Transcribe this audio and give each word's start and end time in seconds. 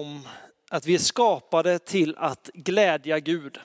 om 0.00 0.28
att 0.70 0.86
vi 0.86 0.94
är 0.94 0.98
skapade 0.98 1.78
till 1.78 2.14
att 2.18 2.50
glädja 2.54 3.18
Gud. 3.18 3.58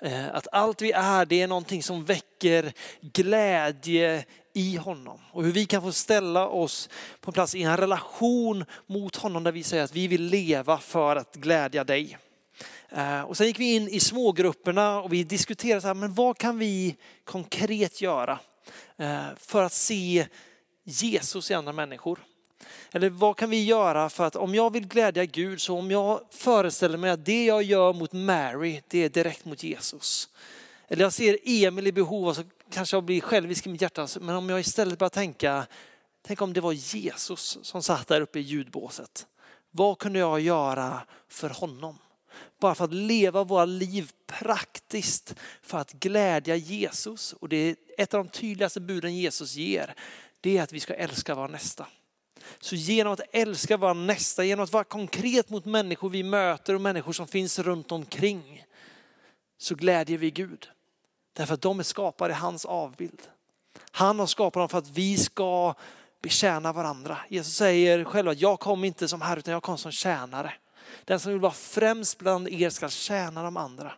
Eh, 0.00 0.34
att 0.34 0.46
allt 0.52 0.82
vi 0.82 0.92
är, 0.92 1.26
det 1.26 1.42
är 1.42 1.46
någonting 1.46 1.82
som 1.82 2.04
väcker 2.04 2.72
glädje 3.00 4.24
i 4.52 4.76
honom. 4.76 5.18
Och 5.32 5.44
hur 5.44 5.52
vi 5.52 5.66
kan 5.66 5.82
få 5.82 5.92
ställa 5.92 6.48
oss 6.48 6.88
på 7.20 7.32
plats 7.32 7.54
i 7.54 7.62
en 7.62 7.76
relation 7.76 8.64
mot 8.86 9.16
honom 9.16 9.44
där 9.44 9.52
vi 9.52 9.62
säger 9.62 9.84
att 9.84 9.96
vi 9.96 10.08
vill 10.08 10.22
leva 10.22 10.78
för 10.78 11.16
att 11.16 11.34
glädja 11.34 11.84
dig. 11.84 12.18
Eh, 12.88 13.20
och 13.20 13.36
sen 13.36 13.46
gick 13.46 13.58
vi 13.58 13.74
in 13.74 13.88
i 13.88 14.00
smågrupperna 14.00 15.00
och 15.00 15.12
vi 15.12 15.24
diskuterade 15.24 15.80
så 15.80 15.86
här, 15.86 15.94
men 15.94 16.14
vad 16.14 16.38
kan 16.38 16.58
vi 16.58 16.96
konkret 17.24 18.00
göra 18.00 18.38
eh, 18.96 19.24
för 19.36 19.62
att 19.62 19.72
se 19.72 20.26
Jesus 20.84 21.50
i 21.50 21.54
andra 21.54 21.72
människor? 21.72 22.18
Eller 22.92 23.10
vad 23.10 23.36
kan 23.36 23.50
vi 23.50 23.64
göra 23.64 24.08
för 24.08 24.24
att 24.24 24.36
om 24.36 24.54
jag 24.54 24.72
vill 24.72 24.86
glädja 24.86 25.24
Gud 25.24 25.60
så 25.60 25.78
om 25.78 25.90
jag 25.90 26.20
föreställer 26.30 26.98
mig 26.98 27.10
att 27.10 27.24
det 27.24 27.44
jag 27.44 27.62
gör 27.62 27.92
mot 27.92 28.12
Mary, 28.12 28.82
det 28.88 28.98
är 28.98 29.08
direkt 29.08 29.44
mot 29.44 29.62
Jesus. 29.62 30.28
Eller 30.88 31.02
jag 31.02 31.12
ser 31.12 31.38
Emil 31.44 31.86
i 31.86 31.92
behov 31.92 32.28
och 32.28 32.36
så 32.36 32.42
kanske 32.70 32.96
jag 32.96 33.04
blir 33.04 33.20
självisk 33.20 33.66
i 33.66 33.68
mitt 33.68 33.82
hjärta, 33.82 34.08
men 34.20 34.36
om 34.36 34.48
jag 34.48 34.60
istället 34.60 34.98
börjar 34.98 35.10
tänka, 35.10 35.66
tänk 36.26 36.42
om 36.42 36.52
det 36.52 36.60
var 36.60 36.72
Jesus 36.72 37.58
som 37.62 37.82
satt 37.82 38.08
där 38.08 38.20
uppe 38.20 38.38
i 38.38 38.42
ljudbåset. 38.42 39.26
Vad 39.70 39.98
kunde 39.98 40.18
jag 40.18 40.40
göra 40.40 41.02
för 41.28 41.50
honom? 41.50 41.98
Bara 42.60 42.74
för 42.74 42.84
att 42.84 42.94
leva 42.94 43.44
våra 43.44 43.64
liv 43.64 44.10
praktiskt 44.26 45.34
för 45.62 45.78
att 45.78 45.92
glädja 45.92 46.56
Jesus. 46.56 47.32
Och 47.32 47.48
det 47.48 47.56
är 47.56 47.76
ett 47.98 48.14
av 48.14 48.24
de 48.24 48.30
tydligaste 48.30 48.80
buden 48.80 49.16
Jesus 49.16 49.54
ger. 49.54 49.94
Det 50.40 50.58
är 50.58 50.62
att 50.62 50.72
vi 50.72 50.80
ska 50.80 50.94
älska 50.94 51.34
vår 51.34 51.48
nästa. 51.48 51.86
Så 52.60 52.74
genom 52.74 53.12
att 53.12 53.20
älska 53.32 53.76
vår 53.76 53.94
nästa, 53.94 54.44
genom 54.44 54.64
att 54.64 54.72
vara 54.72 54.84
konkret 54.84 55.50
mot 55.50 55.64
människor 55.64 56.10
vi 56.10 56.22
möter 56.22 56.74
och 56.74 56.80
människor 56.80 57.12
som 57.12 57.26
finns 57.26 57.58
runt 57.58 57.92
omkring 57.92 58.64
så 59.58 59.74
glädjer 59.74 60.18
vi 60.18 60.30
Gud. 60.30 60.68
Därför 61.32 61.54
att 61.54 61.62
de 61.62 61.78
är 61.78 61.84
skapade 61.84 62.32
i 62.32 62.36
hans 62.36 62.64
avbild. 62.64 63.22
Han 63.90 64.18
har 64.18 64.26
skapat 64.26 64.60
dem 64.60 64.68
för 64.68 64.78
att 64.78 64.88
vi 64.88 65.16
ska 65.16 65.74
betjäna 66.22 66.72
varandra. 66.72 67.18
Jesus 67.28 67.54
säger 67.54 68.04
själv 68.04 68.28
att 68.28 68.40
jag 68.40 68.60
kom 68.60 68.84
inte 68.84 69.08
som 69.08 69.20
herre 69.20 69.38
utan 69.38 69.52
jag 69.52 69.62
kom 69.62 69.78
som 69.78 69.92
tjänare. 69.92 70.52
Den 71.04 71.20
som 71.20 71.32
vill 71.32 71.40
vara 71.40 71.52
främst 71.52 72.18
bland 72.18 72.48
er 72.48 72.70
ska 72.70 72.88
tjäna 72.88 73.42
de 73.42 73.56
andra. 73.56 73.92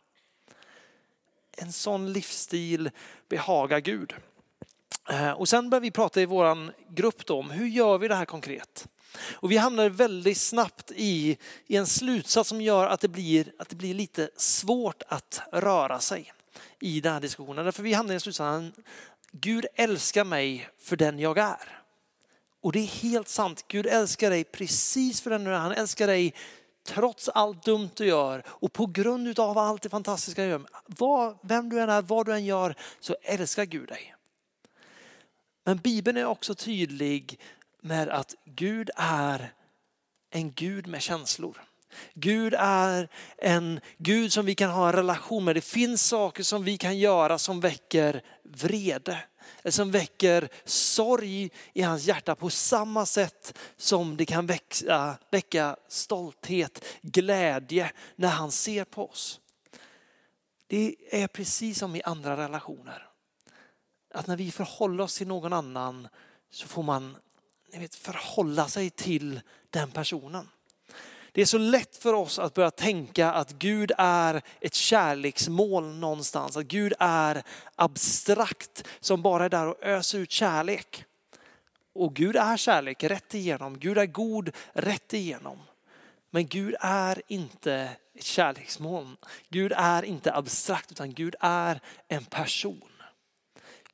En 1.56 1.72
sån 1.72 2.12
livsstil 2.12 2.90
behagar 3.28 3.80
Gud. 3.80 4.14
Eh, 5.10 5.30
och 5.30 5.48
sen 5.48 5.70
började 5.70 5.84
vi 5.84 5.90
prata 5.90 6.20
i 6.20 6.26
vår 6.26 6.72
grupp 6.94 7.26
då 7.26 7.38
om 7.38 7.50
hur 7.50 7.66
gör 7.66 7.98
vi 7.98 8.08
det 8.08 8.14
här 8.14 8.24
konkret? 8.24 8.88
Och 9.32 9.52
vi 9.52 9.56
hamnade 9.56 9.88
väldigt 9.88 10.38
snabbt 10.38 10.92
i, 10.96 11.36
i 11.66 11.76
en 11.76 11.86
slutsats 11.86 12.48
som 12.48 12.60
gör 12.60 12.86
att 12.86 13.00
det, 13.00 13.08
blir, 13.08 13.52
att 13.58 13.68
det 13.68 13.76
blir 13.76 13.94
lite 13.94 14.30
svårt 14.36 15.02
att 15.08 15.40
röra 15.52 16.00
sig 16.00 16.32
i 16.80 17.00
den 17.00 17.12
här 17.12 17.20
diskussionen. 17.20 17.64
Därför 17.64 17.82
vi 17.82 17.92
hamnade 17.92 18.16
i 18.16 18.20
slutsatsen, 18.20 18.72
Gud 19.32 19.66
älskar 19.74 20.24
mig 20.24 20.68
för 20.80 20.96
den 20.96 21.18
jag 21.18 21.38
är. 21.38 21.82
Och 22.62 22.72
det 22.72 22.78
är 22.78 22.86
helt 22.86 23.28
sant, 23.28 23.64
Gud 23.68 23.86
älskar 23.86 24.30
dig 24.30 24.44
precis 24.44 25.20
för 25.20 25.30
den 25.30 25.44
du 25.44 25.50
är. 25.50 25.58
Han 25.58 25.72
älskar 25.72 26.06
dig 26.06 26.34
trots 26.86 27.28
allt 27.28 27.64
dumt 27.64 27.90
du 27.94 28.06
gör 28.06 28.42
och 28.48 28.72
på 28.72 28.86
grund 28.86 29.38
av 29.38 29.58
allt 29.58 29.82
det 29.82 29.88
fantastiska 29.88 30.42
du 30.42 30.48
gör. 30.48 30.62
Vad, 30.86 31.38
vem 31.42 31.68
du 31.68 31.80
än 31.80 31.90
är, 31.90 32.02
vad 32.02 32.26
du 32.26 32.32
än 32.32 32.44
gör 32.44 32.74
så 33.00 33.16
älskar 33.22 33.64
Gud 33.64 33.88
dig. 33.88 34.14
Men 35.68 35.78
Bibeln 35.78 36.16
är 36.16 36.24
också 36.24 36.54
tydlig 36.54 37.40
med 37.80 38.08
att 38.08 38.34
Gud 38.44 38.90
är 38.96 39.52
en 40.30 40.52
Gud 40.52 40.86
med 40.86 41.02
känslor. 41.02 41.62
Gud 42.14 42.54
är 42.58 43.08
en 43.38 43.80
Gud 43.98 44.32
som 44.32 44.46
vi 44.46 44.54
kan 44.54 44.70
ha 44.70 44.86
en 44.88 44.92
relation 44.92 45.44
med. 45.44 45.56
Det 45.56 45.60
finns 45.60 46.02
saker 46.02 46.42
som 46.42 46.64
vi 46.64 46.78
kan 46.78 46.98
göra 46.98 47.38
som 47.38 47.60
väcker 47.60 48.22
vrede. 48.44 49.18
Eller 49.62 49.72
Som 49.72 49.90
väcker 49.90 50.48
sorg 50.64 51.50
i 51.72 51.82
hans 51.82 52.04
hjärta 52.04 52.34
på 52.34 52.50
samma 52.50 53.06
sätt 53.06 53.58
som 53.76 54.16
det 54.16 54.26
kan 54.26 54.46
växa, 54.46 55.16
väcka 55.30 55.76
stolthet, 55.88 56.84
glädje 57.02 57.92
när 58.16 58.28
han 58.28 58.50
ser 58.50 58.84
på 58.84 59.08
oss. 59.08 59.40
Det 60.66 60.96
är 61.10 61.26
precis 61.26 61.78
som 61.78 61.96
i 61.96 62.02
andra 62.02 62.36
relationer 62.36 63.07
att 64.14 64.26
när 64.26 64.36
vi 64.36 64.50
förhåller 64.50 65.04
oss 65.04 65.18
till 65.18 65.28
någon 65.28 65.52
annan 65.52 66.08
så 66.50 66.66
får 66.66 66.82
man 66.82 67.16
ni 67.72 67.78
vet, 67.78 67.94
förhålla 67.94 68.68
sig 68.68 68.90
till 68.90 69.40
den 69.70 69.90
personen. 69.90 70.48
Det 71.32 71.40
är 71.42 71.46
så 71.46 71.58
lätt 71.58 71.96
för 71.96 72.12
oss 72.12 72.38
att 72.38 72.54
börja 72.54 72.70
tänka 72.70 73.32
att 73.32 73.52
Gud 73.52 73.92
är 73.98 74.42
ett 74.60 74.74
kärleksmål 74.74 75.84
någonstans. 75.84 76.56
Att 76.56 76.64
Gud 76.64 76.92
är 76.98 77.42
abstrakt 77.74 78.84
som 79.00 79.22
bara 79.22 79.44
är 79.44 79.48
där 79.48 79.66
och 79.66 79.82
öser 79.82 80.18
ut 80.18 80.30
kärlek. 80.30 81.04
Och 81.94 82.14
Gud 82.14 82.36
är 82.36 82.56
kärlek 82.56 83.04
rätt 83.04 83.34
igenom. 83.34 83.78
Gud 83.78 83.98
är 83.98 84.06
god 84.06 84.50
rätt 84.72 85.14
igenom. 85.14 85.58
Men 86.30 86.46
Gud 86.46 86.74
är 86.80 87.22
inte 87.26 87.90
ett 88.14 88.24
kärleksmål. 88.24 89.16
Gud 89.48 89.72
är 89.76 90.02
inte 90.02 90.34
abstrakt 90.34 90.92
utan 90.92 91.14
Gud 91.14 91.34
är 91.40 91.80
en 92.08 92.24
person. 92.24 92.88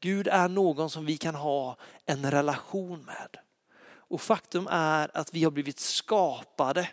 Gud 0.04 0.28
är 0.28 0.48
någon 0.48 0.91
som 0.91 1.06
vi 1.06 1.16
kan 1.16 1.34
ha 1.34 1.76
en 2.06 2.31
relation 2.31 3.04
med. 3.04 3.37
Och 3.87 4.20
faktum 4.20 4.69
är 4.70 5.10
att 5.15 5.34
vi 5.34 5.44
har 5.44 5.50
blivit 5.50 5.78
skapade 5.78 6.88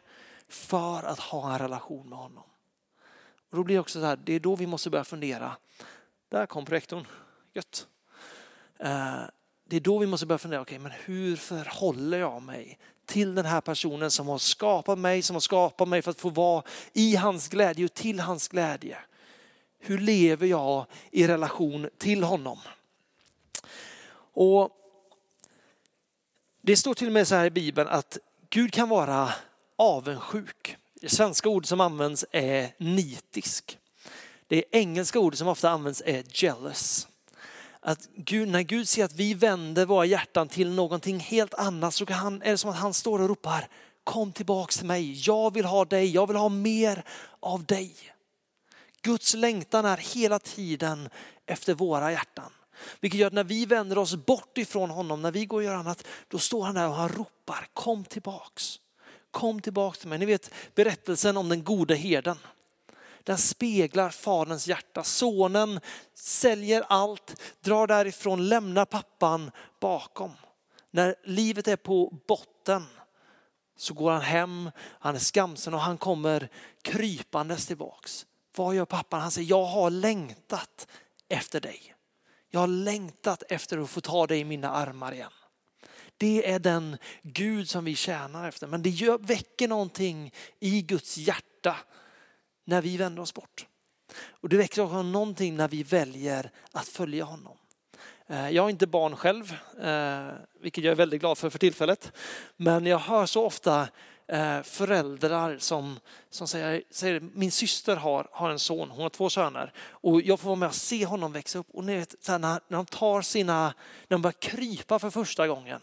för 0.47 1.03
att 1.03 1.19
ha 1.19 1.53
en 1.53 1.59
relation 1.59 2.09
med 2.09 2.19
honom. 2.19 2.43
Och 3.49 3.57
då 3.57 3.63
blir 3.63 3.75
det 3.75 3.79
också 3.79 3.99
så 3.99 4.05
här, 4.05 4.19
det 4.23 4.33
är 4.33 4.39
då 4.39 4.55
vi 4.55 4.67
måste 4.67 4.89
börja 4.89 5.03
fundera. 5.03 5.57
Där 6.29 6.45
kom 6.45 6.65
projektorn, 6.65 7.07
gött. 7.53 7.87
Eh, 8.79 9.21
det 9.65 9.75
är 9.75 9.79
då 9.79 9.97
vi 9.97 10.07
måste 10.07 10.25
börja 10.25 10.39
fundera, 10.39 10.61
okej 10.61 10.79
okay, 10.79 10.83
men 10.83 10.99
hur 11.05 11.35
förhåller 11.35 12.17
jag 12.17 12.41
mig 12.41 12.79
till 13.05 13.35
den 13.35 13.45
här 13.45 13.61
personen 13.61 14.11
som 14.11 14.27
har 14.27 14.37
skapat 14.37 14.99
mig, 14.99 15.21
som 15.21 15.35
har 15.35 15.41
skapat 15.41 15.87
mig 15.87 16.01
för 16.01 16.11
att 16.11 16.19
få 16.19 16.29
vara 16.29 16.63
i 16.93 17.15
hans 17.15 17.49
glädje 17.49 17.85
och 17.85 17.93
till 17.93 18.19
hans 18.19 18.47
glädje. 18.47 18.97
Hur 19.79 19.97
lever 19.97 20.47
jag 20.47 20.85
i 21.11 21.27
relation 21.27 21.89
till 21.97 22.23
honom? 22.23 22.59
Och 24.41 24.69
det 26.61 26.77
står 26.77 26.93
till 26.93 27.07
och 27.07 27.13
med 27.13 27.27
så 27.27 27.35
här 27.35 27.45
i 27.45 27.49
Bibeln 27.49 27.89
att 27.89 28.17
Gud 28.49 28.73
kan 28.73 28.89
vara 28.89 29.33
avundsjuk. 29.77 30.77
Det 31.01 31.09
svenska 31.09 31.49
ord 31.49 31.65
som 31.65 31.81
används 31.81 32.25
är 32.31 32.73
nitisk. 32.77 33.77
Det 34.47 34.63
engelska 34.71 35.19
ord 35.19 35.37
som 35.37 35.47
ofta 35.47 35.69
används 35.69 36.03
är 36.05 36.23
jealous. 36.27 37.07
Att 37.79 38.07
Gud, 38.15 38.47
när 38.47 38.61
Gud 38.61 38.87
ser 38.87 39.05
att 39.05 39.13
vi 39.13 39.33
vänder 39.33 39.85
våra 39.85 40.05
hjärtan 40.05 40.47
till 40.47 40.71
någonting 40.71 41.19
helt 41.19 41.53
annat 41.53 41.93
så 41.93 42.05
kan 42.05 42.17
han, 42.17 42.41
är 42.41 42.51
det 42.51 42.57
som 42.57 42.69
att 42.69 42.77
han 42.77 42.93
står 42.93 43.21
och 43.21 43.29
ropar 43.29 43.67
kom 44.03 44.31
tillbaks 44.31 44.77
till 44.77 44.87
mig. 44.87 45.27
Jag 45.27 45.53
vill 45.53 45.65
ha 45.65 45.85
dig, 45.85 46.11
jag 46.11 46.27
vill 46.27 46.37
ha 46.37 46.49
mer 46.49 47.03
av 47.39 47.65
dig. 47.65 47.95
Guds 49.01 49.33
längtan 49.33 49.85
är 49.85 49.97
hela 49.97 50.39
tiden 50.39 51.09
efter 51.45 51.73
våra 51.73 52.11
hjärtan. 52.11 52.51
Vilket 52.99 53.19
gör 53.19 53.27
att 53.27 53.33
när 53.33 53.43
vi 53.43 53.65
vänder 53.65 53.97
oss 53.97 54.15
bort 54.15 54.57
ifrån 54.57 54.89
honom, 54.89 55.21
när 55.21 55.31
vi 55.31 55.45
går 55.45 55.57
och 55.57 55.63
gör 55.63 55.75
annat, 55.75 56.07
då 56.27 56.39
står 56.39 56.63
han 56.63 56.75
där 56.75 56.87
och 56.87 56.95
han 56.95 57.09
ropar 57.09 57.67
kom 57.73 58.05
tillbaks. 58.05 58.79
Kom 59.31 59.61
tillbaks 59.61 59.99
till 59.99 60.09
mig. 60.09 60.19
Ni 60.19 60.25
vet 60.25 60.53
berättelsen 60.75 61.37
om 61.37 61.49
den 61.49 61.63
gode 61.63 61.95
herden. 61.95 62.37
Den 63.23 63.37
speglar 63.37 64.09
faderns 64.09 64.67
hjärta. 64.67 65.03
Sonen 65.03 65.79
säljer 66.13 66.83
allt, 66.87 67.41
drar 67.61 67.87
därifrån, 67.87 68.49
lämnar 68.49 68.85
pappan 68.85 69.51
bakom. 69.79 70.31
När 70.91 71.15
livet 71.23 71.67
är 71.67 71.75
på 71.75 72.13
botten 72.27 72.85
så 73.77 73.93
går 73.93 74.11
han 74.11 74.21
hem, 74.21 74.71
han 74.99 75.15
är 75.15 75.19
skamsen 75.19 75.73
och 75.73 75.79
han 75.79 75.97
kommer 75.97 76.49
krypandes 76.81 77.67
tillbaks. 77.67 78.25
Vad 78.55 78.75
gör 78.75 78.85
pappan? 78.85 79.21
Han 79.21 79.31
säger, 79.31 79.49
jag 79.49 79.65
har 79.65 79.89
längtat 79.89 80.87
efter 81.29 81.61
dig. 81.61 81.95
Jag 82.53 82.59
har 82.59 82.67
längtat 82.67 83.43
efter 83.49 83.77
att 83.77 83.89
få 83.89 84.01
ta 84.01 84.27
dig 84.27 84.39
i 84.39 84.43
mina 84.43 84.69
armar 84.69 85.11
igen. 85.11 85.31
Det 86.17 86.51
är 86.51 86.59
den 86.59 86.97
Gud 87.21 87.69
som 87.69 87.85
vi 87.85 87.95
tjänar 87.95 88.47
efter. 88.47 88.67
Men 88.67 88.81
det 88.81 89.17
väcker 89.21 89.67
någonting 89.67 90.33
i 90.59 90.81
Guds 90.81 91.17
hjärta 91.17 91.75
när 92.65 92.81
vi 92.81 92.97
vänder 92.97 93.21
oss 93.21 93.33
bort. 93.33 93.65
Och 94.29 94.49
det 94.49 94.57
väcker 94.57 94.81
också 94.81 95.01
någonting 95.01 95.55
när 95.55 95.67
vi 95.67 95.83
väljer 95.83 96.51
att 96.71 96.87
följa 96.87 97.23
honom. 97.23 97.57
Eh, 98.27 98.49
jag 98.49 98.63
har 98.63 98.69
inte 98.69 98.87
barn 98.87 99.15
själv, 99.15 99.53
eh, 99.81 100.27
vilket 100.61 100.83
jag 100.83 100.91
är 100.91 100.95
väldigt 100.95 101.21
glad 101.21 101.37
för 101.37 101.49
för 101.49 101.59
tillfället. 101.59 102.11
Men 102.57 102.85
jag 102.85 102.99
hör 102.99 103.25
så 103.25 103.45
ofta 103.45 103.87
Eh, 104.31 104.61
föräldrar 104.61 105.57
som, 105.57 105.99
som 106.29 106.47
säger, 106.47 106.83
säger, 106.89 107.19
min 107.33 107.51
syster 107.51 107.95
har, 107.95 108.27
har 108.31 108.49
en 108.49 108.59
son, 108.59 108.89
hon 108.89 109.01
har 109.01 109.09
två 109.09 109.29
söner 109.29 109.73
och 109.77 110.21
jag 110.21 110.39
får 110.39 110.47
vara 110.47 110.55
med 110.55 110.69
och 110.69 110.75
se 110.75 111.05
honom 111.05 111.31
växa 111.31 111.59
upp. 111.59 111.67
Och 111.73 111.83
ni 111.83 111.95
vet, 111.95 112.27
när, 112.27 112.39
när 112.39 112.59
de 112.67 112.85
tar 112.85 113.21
sina, 113.21 113.63
när 114.07 114.15
de 114.15 114.21
börjar 114.21 114.41
krypa 114.41 114.99
för 114.99 115.09
första 115.09 115.47
gången 115.47 115.81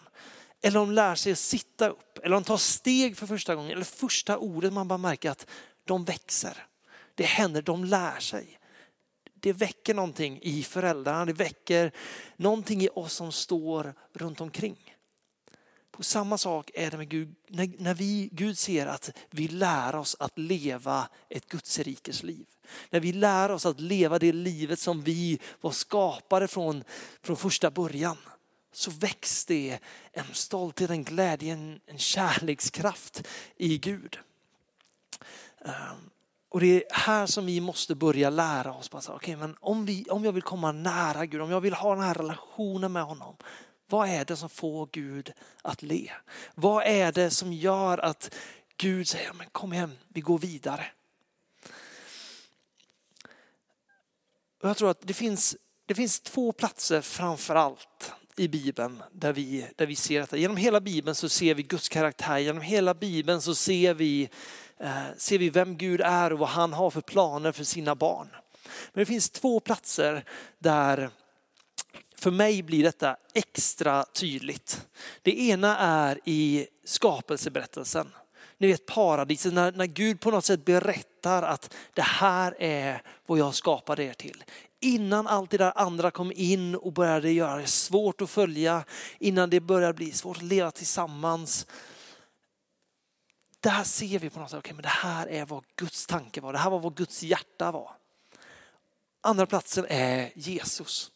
Eller 0.62 0.78
de 0.78 0.92
lär 0.92 1.14
sig 1.14 1.32
att 1.32 1.38
sitta 1.38 1.88
upp, 1.88 2.18
eller 2.22 2.34
de 2.34 2.44
tar 2.44 2.56
steg 2.56 3.16
för 3.16 3.26
första 3.26 3.54
gången, 3.54 3.70
eller 3.70 3.84
första 3.84 4.38
ordet 4.38 4.72
man 4.72 4.88
bara 4.88 4.98
märker 4.98 5.30
att 5.30 5.46
de 5.84 6.04
växer. 6.04 6.66
Det 7.14 7.24
händer, 7.24 7.62
de 7.62 7.84
lär 7.84 8.20
sig. 8.20 8.58
Det 9.40 9.52
väcker 9.52 9.94
någonting 9.94 10.38
i 10.42 10.62
föräldrarna, 10.62 11.24
det 11.24 11.32
väcker 11.32 11.92
någonting 12.36 12.82
i 12.82 12.88
oss 12.94 13.12
som 13.12 13.32
står 13.32 13.94
runt 14.12 14.40
omkring. 14.40 14.97
Och 15.98 16.06
samma 16.06 16.38
sak 16.38 16.70
är 16.74 16.90
det 16.90 16.96
med 16.96 17.08
Gud, 17.08 17.34
när, 17.48 17.70
när 17.78 17.94
vi, 17.94 18.28
Gud 18.32 18.58
ser 18.58 18.86
att 18.86 19.10
vi 19.30 19.48
lär 19.48 19.94
oss 19.94 20.16
att 20.18 20.38
leva 20.38 21.08
ett 21.28 21.48
Guds 21.48 21.78
rikes 21.78 22.22
liv. 22.22 22.46
När 22.90 23.00
vi 23.00 23.12
lär 23.12 23.50
oss 23.50 23.66
att 23.66 23.80
leva 23.80 24.18
det 24.18 24.32
livet 24.32 24.78
som 24.78 25.02
vi 25.02 25.38
var 25.60 25.70
skapade 25.70 26.48
från, 26.48 26.84
från 27.22 27.36
första 27.36 27.70
början 27.70 28.16
så 28.72 28.90
väcks 28.90 29.44
det 29.44 29.78
en 30.12 30.34
stolthet, 30.34 30.90
en 30.90 31.04
glädje, 31.04 31.52
en, 31.52 31.80
en 31.86 31.98
kärlekskraft 31.98 33.26
i 33.56 33.78
Gud. 33.78 34.18
Um, 35.60 36.10
och 36.48 36.60
det 36.60 36.66
är 36.66 36.82
här 36.92 37.26
som 37.26 37.46
vi 37.46 37.60
måste 37.60 37.94
börja 37.94 38.30
lära 38.30 38.74
oss. 38.74 39.08
Okay, 39.08 39.36
men 39.36 39.56
om, 39.60 39.84
vi, 39.84 40.04
om 40.04 40.24
jag 40.24 40.32
vill 40.32 40.42
komma 40.42 40.72
nära 40.72 41.26
Gud, 41.26 41.40
om 41.40 41.50
jag 41.50 41.60
vill 41.60 41.74
ha 41.74 41.94
den 41.94 42.04
här 42.04 42.14
relationen 42.14 42.92
med 42.92 43.04
honom. 43.04 43.36
Vad 43.88 44.08
är 44.08 44.24
det 44.24 44.36
som 44.36 44.48
får 44.48 44.88
Gud 44.92 45.32
att 45.62 45.82
le? 45.82 46.10
Vad 46.54 46.86
är 46.86 47.12
det 47.12 47.30
som 47.30 47.52
gör 47.52 47.98
att 47.98 48.34
Gud 48.76 49.08
säger, 49.08 49.32
men 49.32 49.46
kom 49.52 49.72
hem, 49.72 49.92
vi 50.08 50.20
går 50.20 50.38
vidare. 50.38 50.86
Och 54.62 54.68
jag 54.68 54.76
tror 54.76 54.90
att 54.90 55.00
det 55.02 55.14
finns, 55.14 55.56
det 55.86 55.94
finns 55.94 56.20
två 56.20 56.52
platser 56.52 57.00
framför 57.00 57.54
allt 57.54 58.12
i 58.36 58.48
Bibeln 58.48 59.02
där 59.12 59.32
vi, 59.32 59.68
där 59.76 59.86
vi 59.86 59.96
ser 59.96 60.20
detta. 60.20 60.36
Genom 60.36 60.56
hela 60.56 60.80
Bibeln 60.80 61.14
så 61.14 61.28
ser 61.28 61.54
vi 61.54 61.62
Guds 61.62 61.88
karaktär, 61.88 62.38
genom 62.38 62.62
hela 62.62 62.94
Bibeln 62.94 63.42
så 63.42 63.54
ser 63.54 63.94
vi, 63.94 64.28
eh, 64.78 65.02
ser 65.16 65.38
vi 65.38 65.50
vem 65.50 65.76
Gud 65.76 66.00
är 66.00 66.32
och 66.32 66.38
vad 66.38 66.48
han 66.48 66.72
har 66.72 66.90
för 66.90 67.00
planer 67.00 67.52
för 67.52 67.64
sina 67.64 67.94
barn. 67.94 68.28
Men 68.92 69.02
det 69.02 69.06
finns 69.06 69.30
två 69.30 69.60
platser 69.60 70.24
där 70.58 71.10
för 72.18 72.30
mig 72.30 72.62
blir 72.62 72.82
detta 72.82 73.16
extra 73.34 74.04
tydligt. 74.04 74.86
Det 75.22 75.40
ena 75.40 75.78
är 75.78 76.20
i 76.24 76.66
skapelseberättelsen. 76.84 78.14
Ni 78.58 78.66
vet 78.66 78.86
paradiset, 78.86 79.54
när, 79.54 79.72
när 79.72 79.86
Gud 79.86 80.20
på 80.20 80.30
något 80.30 80.44
sätt 80.44 80.64
berättar 80.64 81.42
att 81.42 81.74
det 81.94 82.02
här 82.02 82.54
är 82.58 83.02
vad 83.26 83.38
jag 83.38 83.54
skapade 83.54 84.04
er 84.04 84.12
till. 84.12 84.44
Innan 84.80 85.26
allt 85.26 85.50
det 85.50 85.58
där 85.58 85.72
andra 85.76 86.10
kom 86.10 86.32
in 86.34 86.74
och 86.74 86.92
började 86.92 87.30
göra 87.30 87.56
det 87.56 87.66
svårt 87.66 88.20
att 88.20 88.30
följa, 88.30 88.84
innan 89.18 89.50
det 89.50 89.60
började 89.60 89.94
bli 89.94 90.12
svårt 90.12 90.36
att 90.36 90.42
leva 90.42 90.70
tillsammans. 90.70 91.66
Där 93.60 93.84
ser 93.84 94.18
vi 94.18 94.30
på 94.30 94.40
något 94.40 94.50
sätt, 94.50 94.58
okay, 94.58 94.74
men 94.74 94.82
det 94.82 94.88
här 94.88 95.26
är 95.26 95.44
vad 95.44 95.64
Guds 95.76 96.06
tanke 96.06 96.40
var, 96.40 96.52
det 96.52 96.58
här 96.58 96.70
var 96.70 96.78
vad 96.78 96.96
Guds 96.96 97.22
hjärta 97.22 97.72
var. 97.72 97.90
Andra 99.20 99.46
platsen 99.46 99.86
är 99.88 100.30
Jesus. 100.34 101.12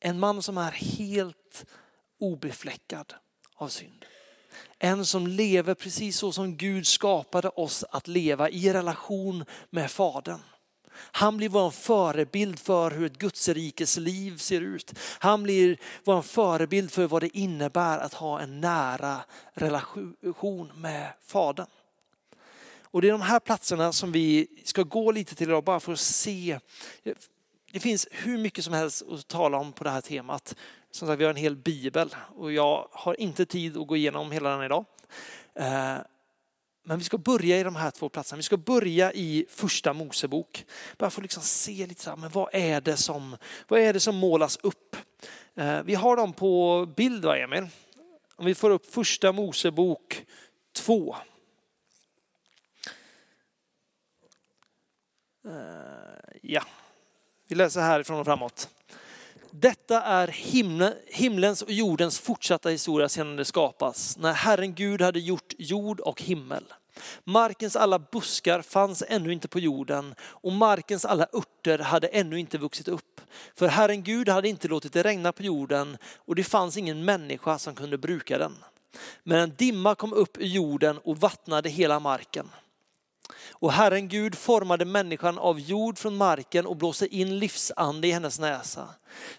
En 0.00 0.20
man 0.20 0.42
som 0.42 0.58
är 0.58 0.70
helt 0.70 1.66
obefläckad 2.18 3.14
av 3.54 3.68
synd. 3.68 4.04
En 4.78 5.06
som 5.06 5.26
lever 5.26 5.74
precis 5.74 6.18
så 6.18 6.32
som 6.32 6.56
Gud 6.56 6.86
skapade 6.86 7.48
oss 7.48 7.84
att 7.90 8.08
leva 8.08 8.50
i 8.50 8.72
relation 8.72 9.44
med 9.70 9.90
Fadern. 9.90 10.40
Han 10.98 11.36
blir 11.36 11.48
vår 11.48 11.70
förebild 11.70 12.58
för 12.58 12.90
hur 12.90 13.06
ett 13.06 13.18
Gudsrikes 13.18 13.96
liv 13.96 14.38
ser 14.38 14.60
ut. 14.60 14.98
Han 15.18 15.42
blir 15.42 15.80
vår 16.04 16.22
förebild 16.22 16.92
för 16.92 17.06
vad 17.06 17.22
det 17.22 17.36
innebär 17.36 17.98
att 17.98 18.14
ha 18.14 18.40
en 18.40 18.60
nära 18.60 19.20
relation 19.54 20.72
med 20.76 21.12
Fadern. 21.26 21.66
Och 22.82 23.02
det 23.02 23.08
är 23.08 23.12
de 23.12 23.20
här 23.20 23.40
platserna 23.40 23.92
som 23.92 24.12
vi 24.12 24.46
ska 24.64 24.82
gå 24.82 25.12
lite 25.12 25.34
till 25.34 25.48
idag 25.48 25.64
bara 25.64 25.80
för 25.80 25.92
att 25.92 26.00
se 26.00 26.58
det 27.76 27.80
finns 27.80 28.08
hur 28.10 28.38
mycket 28.38 28.64
som 28.64 28.74
helst 28.74 29.02
att 29.10 29.28
tala 29.28 29.58
om 29.58 29.72
på 29.72 29.84
det 29.84 29.90
här 29.90 30.00
temat. 30.00 30.56
Som 30.90 31.08
sagt, 31.08 31.20
vi 31.20 31.24
har 31.24 31.30
en 31.30 31.36
hel 31.36 31.56
bibel 31.56 32.14
och 32.36 32.52
jag 32.52 32.88
har 32.92 33.20
inte 33.20 33.46
tid 33.46 33.76
att 33.76 33.86
gå 33.86 33.96
igenom 33.96 34.32
hela 34.32 34.50
den 34.50 34.62
idag. 34.62 34.84
Eh, 35.54 35.96
men 36.84 36.98
vi 36.98 37.04
ska 37.04 37.18
börja 37.18 37.60
i 37.60 37.62
de 37.62 37.76
här 37.76 37.90
två 37.90 38.08
platserna. 38.08 38.36
Vi 38.36 38.42
ska 38.42 38.56
börja 38.56 39.12
i 39.12 39.46
första 39.48 39.92
Mosebok. 39.92 40.64
Bara 40.96 41.10
för 41.10 41.20
att 41.20 41.24
liksom 41.24 41.42
se 41.42 41.86
lite 41.86 42.02
så 42.02 42.10
här, 42.10 42.16
men 42.16 42.30
vad 42.30 42.48
är 42.52 42.80
det 42.80 42.96
som, 42.96 43.36
vad 43.68 43.80
är 43.80 43.92
det 43.92 44.00
som 44.00 44.16
målas 44.16 44.58
upp? 44.62 44.96
Eh, 45.54 45.82
vi 45.82 45.94
har 45.94 46.16
dem 46.16 46.32
på 46.32 46.86
bild 46.96 47.24
va 47.24 47.36
Emil? 47.36 47.66
Om 48.36 48.46
vi 48.46 48.54
får 48.54 48.70
upp 48.70 48.94
första 48.94 49.32
Mosebok 49.32 50.26
2. 50.72 51.16
Eh, 55.44 55.50
ja. 56.42 56.62
Vi 57.48 57.54
läser 57.54 57.80
härifrån 57.80 58.20
och 58.20 58.26
framåt. 58.26 58.68
Detta 59.50 60.02
är 60.02 60.28
himlens 61.06 61.62
och 61.62 61.72
jordens 61.72 62.18
fortsatta 62.18 62.68
historia 62.68 63.08
sedan 63.08 63.36
det 63.36 63.44
skapas, 63.44 64.16
när 64.18 64.32
Herren 64.32 64.74
Gud 64.74 65.02
hade 65.02 65.20
gjort 65.20 65.54
jord 65.58 66.00
och 66.00 66.22
himmel. 66.22 66.64
Markens 67.24 67.76
alla 67.76 67.98
buskar 67.98 68.62
fanns 68.62 69.02
ännu 69.08 69.32
inte 69.32 69.48
på 69.48 69.58
jorden 69.58 70.14
och 70.20 70.52
markens 70.52 71.04
alla 71.04 71.26
örter 71.32 71.78
hade 71.78 72.06
ännu 72.06 72.38
inte 72.40 72.58
vuxit 72.58 72.88
upp. 72.88 73.20
För 73.54 73.68
Herren 73.68 74.02
Gud 74.02 74.28
hade 74.28 74.48
inte 74.48 74.68
låtit 74.68 74.92
det 74.92 75.02
regna 75.02 75.32
på 75.32 75.42
jorden 75.42 75.98
och 76.16 76.34
det 76.34 76.44
fanns 76.44 76.76
ingen 76.76 77.04
människa 77.04 77.58
som 77.58 77.74
kunde 77.74 77.98
bruka 77.98 78.38
den. 78.38 78.56
Men 79.22 79.38
en 79.38 79.54
dimma 79.56 79.94
kom 79.94 80.12
upp 80.12 80.36
ur 80.38 80.46
jorden 80.46 80.98
och 80.98 81.18
vattnade 81.18 81.68
hela 81.68 82.00
marken. 82.00 82.48
Och 83.52 83.72
Herren 83.72 84.08
Gud 84.08 84.34
formade 84.34 84.84
människan 84.84 85.38
av 85.38 85.60
jord 85.60 85.98
från 85.98 86.16
marken 86.16 86.66
och 86.66 86.76
blåste 86.76 87.16
in 87.16 87.38
livsande 87.38 88.08
i 88.08 88.12
hennes 88.12 88.38
näsa. 88.38 88.88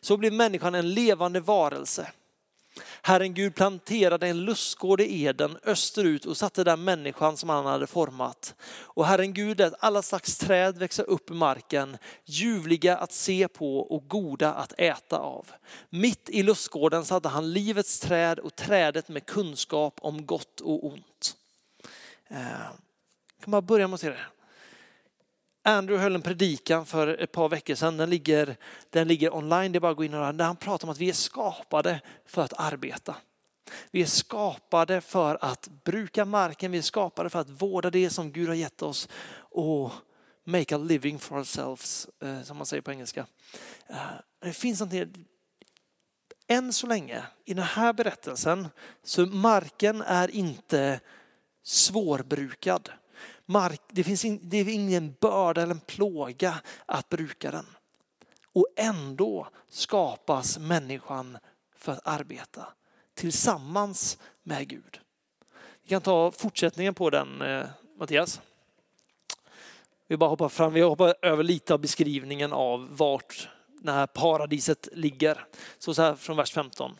Så 0.01 0.17
blev 0.17 0.33
människan 0.33 0.75
en 0.75 0.93
levande 0.93 1.39
varelse. 1.39 2.11
Herren 3.01 3.33
Gud 3.33 3.55
planterade 3.55 4.27
en 4.27 4.45
lustgård 4.45 5.01
i 5.01 5.23
Eden 5.23 5.57
österut 5.63 6.25
och 6.25 6.37
satte 6.37 6.63
där 6.63 6.77
människan 6.77 7.37
som 7.37 7.49
han 7.49 7.65
hade 7.65 7.87
format. 7.87 8.55
Och 8.79 9.05
Herren 9.05 9.33
Gud 9.33 9.57
lät 9.59 9.73
alla 9.79 10.01
slags 10.01 10.37
träd 10.37 10.77
växa 10.77 11.03
upp 11.03 11.31
i 11.31 11.33
marken, 11.33 11.97
ljuvliga 12.25 12.97
att 12.97 13.11
se 13.11 13.47
på 13.47 13.79
och 13.79 14.07
goda 14.07 14.53
att 14.53 14.73
äta 14.77 15.17
av. 15.17 15.47
Mitt 15.89 16.29
i 16.29 16.43
lustgården 16.43 17.05
satte 17.05 17.29
han 17.29 17.53
livets 17.53 17.99
träd 17.99 18.39
och 18.39 18.55
trädet 18.55 19.09
med 19.09 19.25
kunskap 19.25 19.99
om 20.01 20.25
gott 20.25 20.61
och 20.61 20.85
ont. 20.85 21.35
Eh, 22.27 22.37
jag 23.47 23.51
kan 23.51 23.65
bara 23.65 23.67
börja 23.67 23.87
med 23.87 23.93
att 23.93 24.01
se 24.01 24.09
det. 24.09 24.25
Andrew 25.63 26.03
höll 26.03 26.15
en 26.15 26.21
predikan 26.21 26.85
för 26.85 27.07
ett 27.07 27.31
par 27.31 27.49
veckor 27.49 27.75
sedan. 27.75 27.97
Den 27.97 28.09
ligger, 28.09 28.55
den 28.89 29.07
ligger 29.07 29.35
online, 29.35 29.71
det 29.71 29.77
är 29.77 29.79
bara 29.79 29.91
att 29.91 29.97
gå 29.97 30.03
in 30.03 30.13
och 30.13 30.35
där 30.35 30.45
han 30.45 30.55
pratar 30.55 30.87
om 30.87 30.91
att 30.91 30.97
vi 30.97 31.09
är 31.09 31.13
skapade 31.13 32.01
för 32.25 32.41
att 32.41 32.53
arbeta. 32.53 33.15
Vi 33.91 34.01
är 34.01 34.05
skapade 34.05 35.01
för 35.01 35.37
att 35.41 35.69
bruka 35.83 36.25
marken, 36.25 36.71
vi 36.71 36.77
är 36.77 36.81
skapade 36.81 37.29
för 37.29 37.39
att 37.39 37.49
vårda 37.49 37.89
det 37.89 38.09
som 38.09 38.31
Gud 38.31 38.47
har 38.47 38.55
gett 38.55 38.81
oss 38.81 39.09
och 39.39 39.91
make 40.43 40.75
a 40.75 40.77
living 40.77 41.19
for 41.19 41.37
ourselves, 41.37 42.07
eh, 42.21 42.41
som 42.41 42.57
man 42.57 42.65
säger 42.65 42.81
på 42.81 42.91
engelska. 42.91 43.25
Eh, 43.87 43.97
det 44.39 44.53
finns 44.53 44.79
någonting, 44.79 45.25
än 46.47 46.73
så 46.73 46.87
länge 46.87 47.23
i 47.45 47.53
den 47.53 47.63
här 47.63 47.93
berättelsen 47.93 48.67
så 49.03 49.25
marken 49.25 50.01
är 50.01 50.31
inte 50.31 50.99
svårbrukad 51.63 52.89
mark, 53.47 53.81
det 53.87 54.03
finns 54.03 54.25
in, 54.25 54.39
det 54.43 54.57
är 54.57 54.69
ingen 54.69 55.15
börda 55.19 55.61
eller 55.61 55.73
en 55.73 55.79
plåga 55.79 56.61
att 56.85 57.09
bruka 57.09 57.51
den. 57.51 57.65
Och 58.53 58.67
ändå 58.75 59.47
skapas 59.69 60.57
människan 60.59 61.37
för 61.75 61.91
att 61.91 62.07
arbeta 62.07 62.67
tillsammans 63.13 64.17
med 64.43 64.67
Gud. 64.67 64.99
Vi 65.83 65.89
kan 65.89 66.01
ta 66.01 66.31
fortsättningen 66.31 66.93
på 66.93 67.09
den 67.09 67.41
eh, 67.41 67.65
Mattias. 67.99 68.41
Vi 70.07 70.17
bara 70.17 70.29
hoppar 70.29 70.49
fram, 70.49 70.73
vi 70.73 70.81
hoppar 70.81 71.15
över 71.21 71.43
lite 71.43 71.73
av 71.73 71.79
beskrivningen 71.79 72.53
av 72.53 72.97
vart 72.97 73.49
det 73.81 73.91
här 73.91 74.07
paradiset 74.07 74.89
ligger. 74.91 75.45
Så, 75.77 75.93
så 75.93 76.01
här 76.01 76.15
från 76.15 76.37
vers 76.37 76.51
15. 76.53 76.95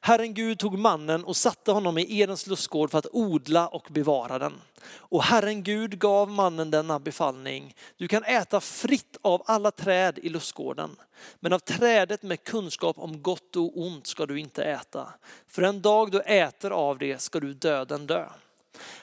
Herren 0.00 0.34
Gud 0.34 0.58
tog 0.58 0.78
mannen 0.78 1.24
och 1.24 1.36
satte 1.36 1.72
honom 1.72 1.98
i 1.98 2.20
Edens 2.20 2.46
lustgård 2.46 2.90
för 2.90 2.98
att 2.98 3.06
odla 3.12 3.68
och 3.68 3.86
bevara 3.90 4.38
den. 4.38 4.60
Och 4.88 5.22
Herren 5.22 5.62
Gud 5.62 5.98
gav 5.98 6.30
mannen 6.30 6.70
denna 6.70 6.98
befallning. 6.98 7.74
Du 7.96 8.08
kan 8.08 8.24
äta 8.24 8.60
fritt 8.60 9.16
av 9.22 9.42
alla 9.46 9.70
träd 9.70 10.18
i 10.22 10.28
lustgården. 10.28 10.96
Men 11.40 11.52
av 11.52 11.58
trädet 11.58 12.22
med 12.22 12.44
kunskap 12.44 12.98
om 12.98 13.22
gott 13.22 13.56
och 13.56 13.78
ont 13.78 14.06
ska 14.06 14.26
du 14.26 14.40
inte 14.40 14.64
äta. 14.64 15.08
För 15.48 15.62
en 15.62 15.82
dag 15.82 16.10
du 16.10 16.20
äter 16.20 16.70
av 16.70 16.98
det 16.98 17.18
ska 17.18 17.40
du 17.40 17.54
döden 17.54 18.06
dö. 18.06 18.28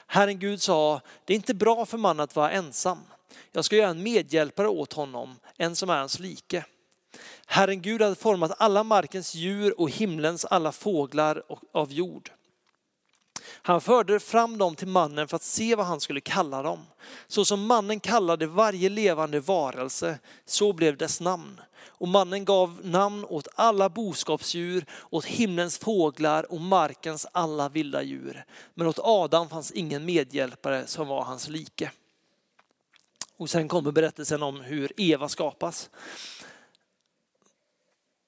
Herren 0.07 0.39
Gud 0.39 0.61
sa, 0.61 1.01
det 1.25 1.33
är 1.33 1.35
inte 1.35 1.53
bra 1.53 1.85
för 1.85 1.97
mannen 1.97 2.23
att 2.23 2.35
vara 2.35 2.51
ensam. 2.51 2.99
Jag 3.51 3.65
ska 3.65 3.75
göra 3.75 3.89
en 3.89 4.03
medhjälpare 4.03 4.67
åt 4.67 4.93
honom, 4.93 5.35
en 5.57 5.75
som 5.75 5.89
är 5.89 5.97
hans 5.97 6.19
like. 6.19 6.65
Herren 7.45 7.81
Gud 7.81 8.01
hade 8.01 8.15
format 8.15 8.51
alla 8.57 8.83
markens 8.83 9.35
djur 9.35 9.79
och 9.79 9.89
himlens 9.89 10.45
alla 10.45 10.71
fåglar 10.71 11.43
av 11.73 11.91
jord. 11.91 12.31
Han 13.65 13.81
förde 13.81 14.19
fram 14.19 14.57
dem 14.57 14.75
till 14.75 14.87
mannen 14.87 15.27
för 15.27 15.35
att 15.35 15.43
se 15.43 15.75
vad 15.75 15.85
han 15.85 16.01
skulle 16.01 16.21
kalla 16.21 16.61
dem. 16.61 16.85
Så 17.27 17.45
som 17.45 17.65
mannen 17.65 17.99
kallade 17.99 18.47
varje 18.47 18.89
levande 18.89 19.39
varelse, 19.39 20.19
så 20.45 20.73
blev 20.73 20.97
dess 20.97 21.21
namn. 21.21 21.61
Och 21.85 22.07
mannen 22.07 22.45
gav 22.45 22.79
namn 22.83 23.25
åt 23.25 23.47
alla 23.55 23.89
boskapsdjur, 23.89 24.85
åt 25.09 25.25
himlens 25.25 25.77
fåglar 25.77 26.51
och 26.51 26.61
markens 26.61 27.27
alla 27.31 27.69
vilda 27.69 28.03
djur. 28.03 28.45
Men 28.73 28.87
åt 28.87 28.99
Adam 28.99 29.49
fanns 29.49 29.71
ingen 29.71 30.05
medhjälpare 30.05 30.87
som 30.87 31.07
var 31.07 31.23
hans 31.23 31.47
like. 31.47 31.91
Och 33.37 33.49
sen 33.49 33.67
kommer 33.67 33.91
berättelsen 33.91 34.43
om 34.43 34.61
hur 34.61 34.91
Eva 34.97 35.29
skapas. 35.29 35.89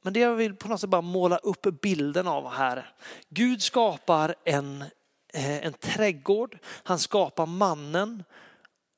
Men 0.05 0.13
det 0.13 0.19
jag 0.19 0.35
vill 0.35 0.55
på 0.55 0.67
något 0.67 0.81
sätt 0.81 0.89
bara 0.89 1.01
måla 1.01 1.37
upp 1.37 1.81
bilden 1.81 2.27
av 2.27 2.49
här. 2.49 2.93
Gud 3.29 3.61
skapar 3.61 4.35
en, 4.43 4.81
eh, 5.33 5.65
en 5.65 5.73
trädgård, 5.73 6.57
han 6.65 6.99
skapar 6.99 7.45
mannen 7.45 8.23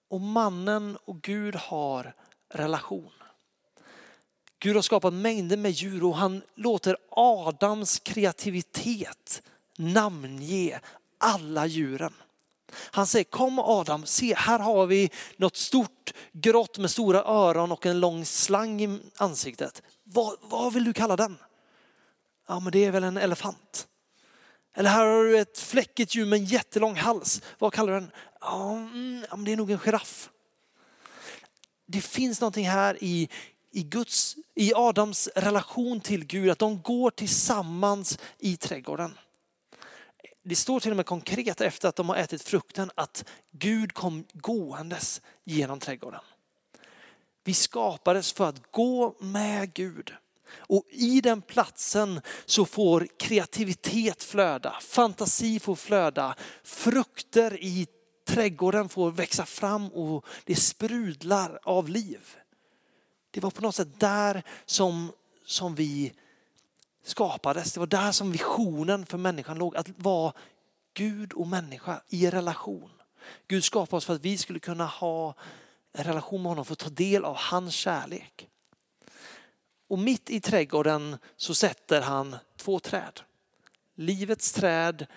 och 0.09 0.21
mannen 0.21 0.97
och 1.05 1.21
Gud 1.21 1.55
har 1.55 2.13
relation. 2.53 3.11
Gud 4.59 4.75
har 4.75 4.81
skapat 4.81 5.13
mängder 5.13 5.57
med 5.57 5.71
djur 5.71 6.03
och 6.03 6.15
han 6.15 6.41
låter 6.55 6.97
Adams 7.09 7.99
kreativitet 7.99 9.41
namnge 9.77 10.79
alla 11.17 11.65
djuren. 11.65 12.13
Han 12.75 13.07
säger 13.07 13.23
kom 13.23 13.59
Adam, 13.59 14.05
se 14.05 14.35
här 14.35 14.59
har 14.59 14.85
vi 14.85 15.11
något 15.37 15.57
stort 15.57 16.13
grått 16.33 16.77
med 16.77 16.91
stora 16.91 17.23
öron 17.23 17.71
och 17.71 17.85
en 17.85 17.99
lång 17.99 18.25
slang 18.25 18.81
i 18.81 18.99
ansiktet. 19.17 19.81
Vad, 20.03 20.37
vad 20.41 20.73
vill 20.73 20.83
du 20.83 20.93
kalla 20.93 21.15
den? 21.15 21.37
Ja 22.47 22.59
men 22.59 22.71
det 22.71 22.85
är 22.85 22.91
väl 22.91 23.03
en 23.03 23.17
elefant. 23.17 23.87
Eller 24.75 24.89
här 24.89 25.05
har 25.05 25.23
du 25.23 25.39
ett 25.39 25.59
fläckigt 25.59 26.15
djur 26.15 26.25
med 26.25 26.39
en 26.39 26.45
jättelång 26.45 26.95
hals. 26.95 27.41
Vad 27.59 27.73
kallar 27.73 27.93
du 27.93 27.99
den? 27.99 28.11
Ja, 28.41 28.71
mm, 28.71 29.25
men 29.29 29.43
det 29.43 29.51
är 29.51 29.57
nog 29.57 29.71
en 29.71 29.79
giraff. 29.79 30.29
Det 31.85 32.01
finns 32.01 32.41
någonting 32.41 32.69
här 32.69 32.97
i, 33.03 33.29
i, 33.71 33.83
Guds, 33.83 34.35
i 34.55 34.73
Adams 34.75 35.29
relation 35.35 36.01
till 36.01 36.25
Gud, 36.25 36.49
att 36.49 36.59
de 36.59 36.81
går 36.81 37.11
tillsammans 37.11 38.19
i 38.39 38.57
trädgården. 38.57 39.17
Det 40.49 40.55
står 40.55 40.79
till 40.79 40.91
och 40.91 40.97
med 40.97 41.05
konkret 41.05 41.61
efter 41.61 41.89
att 41.89 41.95
de 41.95 42.09
har 42.09 42.15
ätit 42.15 42.41
frukten 42.41 42.91
att 42.95 43.25
Gud 43.51 43.93
kom 43.93 44.25
gåendes 44.33 45.21
genom 45.43 45.79
trädgården. 45.79 46.21
Vi 47.43 47.53
skapades 47.53 48.31
för 48.33 48.49
att 48.49 48.71
gå 48.71 49.15
med 49.19 49.73
Gud. 49.73 50.13
Och 50.49 50.83
i 50.89 51.21
den 51.21 51.41
platsen 51.41 52.21
så 52.45 52.65
får 52.65 53.07
kreativitet 53.19 54.23
flöda, 54.23 54.75
fantasi 54.81 55.59
får 55.59 55.75
flöda, 55.75 56.35
frukter 56.63 57.63
i 57.63 57.87
trädgården 58.27 58.89
får 58.89 59.11
växa 59.11 59.45
fram 59.45 59.87
och 59.87 60.25
det 60.43 60.55
sprudlar 60.55 61.59
av 61.63 61.89
liv. 61.89 62.35
Det 63.31 63.39
var 63.39 63.51
på 63.51 63.61
något 63.61 63.75
sätt 63.75 63.99
där 63.99 64.43
som, 64.65 65.11
som 65.45 65.75
vi 65.75 66.13
skapades. 67.09 67.73
Det 67.73 67.79
var 67.79 67.87
där 67.87 68.11
som 68.11 68.31
visionen 68.31 69.05
för 69.05 69.17
människan 69.17 69.57
låg. 69.57 69.75
Att 69.75 69.89
vara 69.97 70.33
Gud 70.93 71.33
och 71.33 71.47
människa 71.47 72.01
i 72.09 72.29
relation. 72.29 72.89
Gud 73.47 73.63
skapade 73.63 73.97
oss 73.97 74.05
för 74.05 74.15
att 74.15 74.25
vi 74.25 74.37
skulle 74.37 74.59
kunna 74.59 74.85
ha 74.85 75.33
en 75.93 76.03
relation 76.03 76.41
med 76.41 76.49
honom, 76.49 76.65
för 76.65 76.73
att 76.73 76.79
ta 76.79 76.89
del 76.89 77.25
av 77.25 77.35
hans 77.35 77.73
kärlek. 77.73 78.47
Och 79.87 79.99
mitt 79.99 80.29
i 80.29 80.41
trädgården 80.41 81.17
så 81.37 81.55
sätter 81.55 82.01
han 82.01 82.35
två 82.57 82.79
träd. 82.79 83.19
Livets 83.95 84.51
träd 84.51 85.07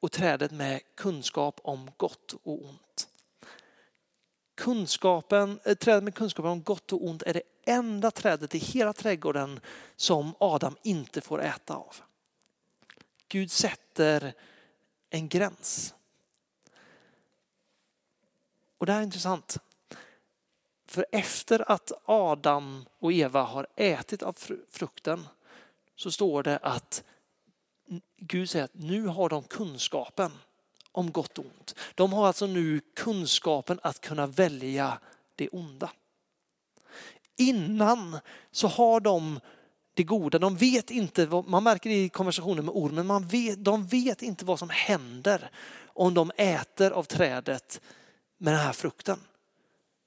och 0.00 0.12
trädet 0.12 0.52
med 0.52 0.80
kunskap 0.96 1.60
om 1.64 1.90
gott 1.96 2.32
och 2.42 2.64
ont. 2.64 3.08
Kunskapen, 4.60 5.60
eh, 5.64 5.74
trädet 5.74 6.04
med 6.04 6.14
kunskapen 6.14 6.50
om 6.50 6.62
gott 6.62 6.92
och 6.92 7.04
ont 7.04 7.22
är 7.22 7.34
det 7.34 7.42
enda 7.64 8.10
trädet 8.10 8.54
i 8.54 8.58
hela 8.58 8.92
trädgården 8.92 9.60
som 9.96 10.34
Adam 10.40 10.76
inte 10.82 11.20
får 11.20 11.42
äta 11.42 11.74
av. 11.74 11.96
Gud 13.28 13.50
sätter 13.50 14.34
en 15.10 15.28
gräns. 15.28 15.94
Och 18.78 18.86
det 18.86 18.92
här 18.92 19.00
är 19.00 19.04
intressant. 19.04 19.56
För 20.86 21.06
efter 21.12 21.70
att 21.70 21.92
Adam 22.04 22.86
och 22.98 23.12
Eva 23.12 23.42
har 23.42 23.66
ätit 23.76 24.22
av 24.22 24.36
frukten 24.70 25.28
så 25.96 26.10
står 26.10 26.42
det 26.42 26.56
att 26.56 27.04
Gud 28.16 28.50
säger 28.50 28.64
att 28.64 28.74
nu 28.74 29.06
har 29.06 29.28
de 29.28 29.42
kunskapen 29.42 30.32
om 30.92 31.12
gott 31.12 31.38
och 31.38 31.44
ont. 31.44 31.74
De 31.94 32.12
har 32.12 32.26
alltså 32.26 32.46
nu 32.46 32.80
kunskapen 32.96 33.80
att 33.82 34.00
kunna 34.00 34.26
välja 34.26 34.98
det 35.36 35.48
onda. 35.48 35.90
Innan 37.36 38.18
så 38.50 38.68
har 38.68 39.00
de 39.00 39.40
det 39.94 40.04
goda. 40.04 40.38
De 40.38 40.56
vet 40.56 40.90
inte, 40.90 41.26
man 41.46 41.62
märker 41.62 41.90
det 41.90 42.04
i 42.04 42.08
konversationen 42.08 42.64
med 42.64 42.74
ormen, 42.74 43.06
man 43.06 43.26
vet, 43.26 43.64
de 43.64 43.86
vet 43.86 44.22
inte 44.22 44.44
vad 44.44 44.58
som 44.58 44.70
händer 44.70 45.50
om 45.84 46.14
de 46.14 46.32
äter 46.36 46.90
av 46.90 47.04
trädet 47.04 47.80
med 48.38 48.54
den 48.54 48.60
här 48.60 48.72
frukten. 48.72 49.20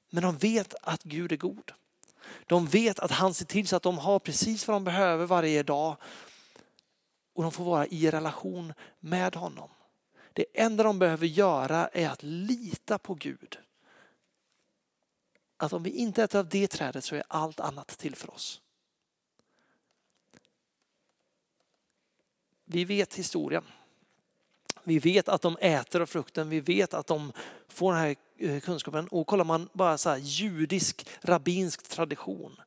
Men 0.09 0.23
de 0.23 0.37
vet 0.37 0.75
att 0.81 1.03
Gud 1.03 1.31
är 1.31 1.37
god. 1.37 1.71
De 2.47 2.67
vet 2.67 2.99
att 2.99 3.11
han 3.11 3.33
ser 3.33 3.45
till 3.45 3.67
så 3.67 3.75
att 3.75 3.83
de 3.83 3.97
har 3.97 4.19
precis 4.19 4.67
vad 4.67 4.75
de 4.75 4.83
behöver 4.83 5.25
varje 5.25 5.63
dag. 5.63 5.95
Och 7.35 7.43
de 7.43 7.51
får 7.51 7.63
vara 7.63 7.87
i 7.87 8.11
relation 8.11 8.73
med 8.99 9.35
honom. 9.35 9.69
Det 10.33 10.45
enda 10.53 10.83
de 10.83 10.99
behöver 10.99 11.27
göra 11.27 11.87
är 11.87 12.09
att 12.09 12.23
lita 12.23 12.97
på 12.97 13.13
Gud. 13.13 13.57
Att 15.57 15.73
om 15.73 15.83
vi 15.83 15.89
inte 15.89 16.23
äter 16.23 16.39
av 16.39 16.49
det 16.49 16.67
trädet 16.67 17.03
så 17.03 17.15
är 17.15 17.23
allt 17.27 17.59
annat 17.59 17.87
till 17.87 18.15
för 18.15 18.33
oss. 18.33 18.61
Vi 22.65 22.85
vet 22.85 23.13
historien. 23.13 23.63
Vi 24.83 24.99
vet 24.99 25.29
att 25.29 25.41
de 25.41 25.57
äter 25.61 26.01
av 26.01 26.05
frukten, 26.05 26.49
vi 26.49 26.59
vet 26.59 26.93
att 26.93 27.07
de 27.07 27.31
får 27.67 27.93
den 27.93 28.01
här 28.01 28.15
eh, 28.37 28.59
kunskapen. 28.59 29.07
Och 29.07 29.27
kollar 29.27 29.43
man 29.43 29.69
bara 29.73 29.97
så 29.97 30.09
här 30.09 30.17
judisk, 30.17 31.07
rabbinsk 31.21 31.89
tradition. 31.89 32.61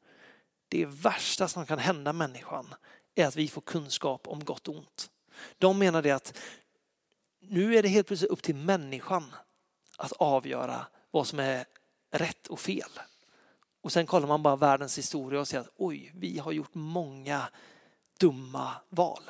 Det 0.68 0.87
värsta 0.87 1.49
som 1.49 1.66
kan 1.66 1.78
hända 1.78 2.12
människan 2.12 2.75
är 3.14 3.26
att 3.26 3.37
vi 3.37 3.49
får 3.49 3.61
kunskap 3.61 4.28
om 4.28 4.44
gott 4.44 4.68
och 4.68 4.76
ont. 4.76 5.11
De 5.58 5.78
menar 5.78 6.02
det 6.02 6.11
att 6.11 6.38
nu 7.48 7.76
är 7.76 7.82
det 7.82 7.88
helt 7.88 8.06
plötsligt 8.06 8.30
upp 8.30 8.42
till 8.42 8.56
människan 8.56 9.34
att 9.96 10.12
avgöra 10.12 10.86
vad 11.10 11.26
som 11.26 11.38
är 11.38 11.66
rätt 12.10 12.46
och 12.46 12.60
fel. 12.60 12.90
Och 13.80 13.92
sen 13.92 14.06
kollar 14.06 14.28
man 14.28 14.42
bara 14.42 14.56
världens 14.56 14.98
historia 14.98 15.40
och 15.40 15.48
ser 15.48 15.58
att 15.58 15.72
oj, 15.76 16.12
vi 16.14 16.38
har 16.38 16.52
gjort 16.52 16.74
många 16.74 17.48
dumma 18.18 18.70
val. 18.88 19.22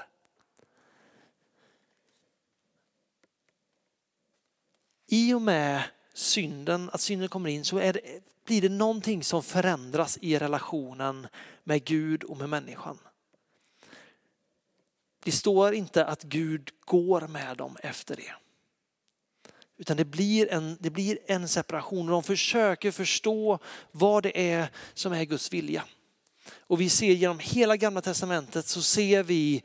I 5.06 5.35
och 5.35 5.42
med 5.42 5.82
synden, 6.14 6.90
att 6.92 7.00
synden 7.00 7.28
kommer 7.28 7.50
in 7.50 7.64
så 7.64 7.78
det, 7.78 8.00
blir 8.44 8.62
det 8.62 8.68
någonting 8.68 9.25
som 9.25 9.42
förändras 9.42 10.18
i 10.20 10.38
relationen 10.38 11.26
med 11.64 11.85
Gud 11.85 12.25
och 12.25 12.37
med 12.37 12.49
människan. 12.49 12.99
Det 15.26 15.33
står 15.33 15.75
inte 15.75 16.04
att 16.04 16.23
Gud 16.23 16.71
går 16.80 17.21
med 17.21 17.56
dem 17.56 17.76
efter 17.83 18.16
det. 18.16 18.33
Utan 19.76 19.97
det 19.97 20.04
blir, 20.04 20.52
en, 20.52 20.76
det 20.80 20.90
blir 20.90 21.18
en 21.26 21.49
separation 21.49 22.09
och 22.09 22.12
de 22.12 22.23
försöker 22.23 22.90
förstå 22.90 23.59
vad 23.90 24.23
det 24.23 24.50
är 24.50 24.71
som 24.95 25.12
är 25.12 25.25
Guds 25.25 25.52
vilja. 25.52 25.85
Och 26.50 26.80
vi 26.80 26.88
ser 26.88 27.12
genom 27.12 27.38
hela 27.38 27.76
gamla 27.76 28.00
testamentet 28.00 28.66
så 28.66 28.83
ser 28.83 29.23
vi 29.23 29.62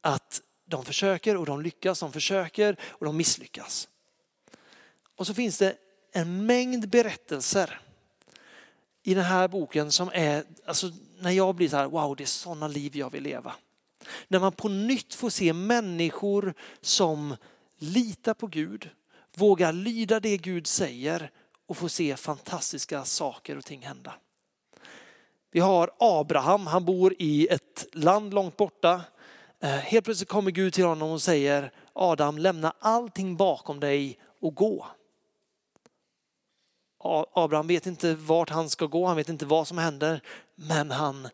att 0.00 0.42
de 0.64 0.84
försöker 0.84 1.36
och 1.36 1.46
de 1.46 1.62
lyckas, 1.62 2.00
de 2.00 2.12
försöker 2.12 2.76
och 2.82 3.06
de 3.06 3.16
misslyckas. 3.16 3.88
Och 5.16 5.26
så 5.26 5.34
finns 5.34 5.58
det 5.58 5.76
en 6.12 6.46
mängd 6.46 6.88
berättelser 6.88 7.80
i 9.02 9.14
den 9.14 9.24
här 9.24 9.48
boken 9.48 9.92
som 9.92 10.10
är, 10.14 10.44
alltså 10.66 10.92
när 11.20 11.30
jag 11.30 11.54
blir 11.54 11.68
så 11.68 11.76
här, 11.76 11.86
wow 11.86 12.16
det 12.16 12.24
är 12.24 12.26
sådana 12.26 12.68
liv 12.68 12.96
jag 12.96 13.10
vill 13.10 13.22
leva. 13.22 13.54
När 14.28 14.40
man 14.40 14.52
på 14.52 14.68
nytt 14.68 15.14
får 15.14 15.30
se 15.30 15.52
människor 15.52 16.54
som 16.80 17.36
litar 17.78 18.34
på 18.34 18.46
Gud, 18.46 18.90
vågar 19.36 19.72
lyda 19.72 20.20
det 20.20 20.36
Gud 20.36 20.66
säger 20.66 21.30
och 21.66 21.76
får 21.76 21.88
se 21.88 22.16
fantastiska 22.16 23.04
saker 23.04 23.58
och 23.58 23.64
ting 23.64 23.82
hända. 23.82 24.14
Vi 25.50 25.60
har 25.60 25.90
Abraham, 25.98 26.66
han 26.66 26.84
bor 26.84 27.14
i 27.18 27.46
ett 27.46 27.86
land 27.92 28.34
långt 28.34 28.56
borta. 28.56 29.00
Eh, 29.60 29.70
helt 29.70 30.04
plötsligt 30.04 30.28
kommer 30.28 30.50
Gud 30.50 30.72
till 30.72 30.84
honom 30.84 31.10
och 31.10 31.22
säger 31.22 31.72
Adam 31.92 32.38
lämna 32.38 32.74
allting 32.78 33.36
bakom 33.36 33.80
dig 33.80 34.18
och 34.40 34.54
gå. 34.54 34.86
Abraham 37.32 37.66
vet 37.66 37.86
inte 37.86 38.14
vart 38.14 38.50
han 38.50 38.70
ska 38.70 38.86
gå, 38.86 39.06
han 39.06 39.16
vet 39.16 39.28
inte 39.28 39.46
vad 39.46 39.68
som 39.68 39.78
händer, 39.78 40.20
men 40.54 40.90
han 40.90 41.28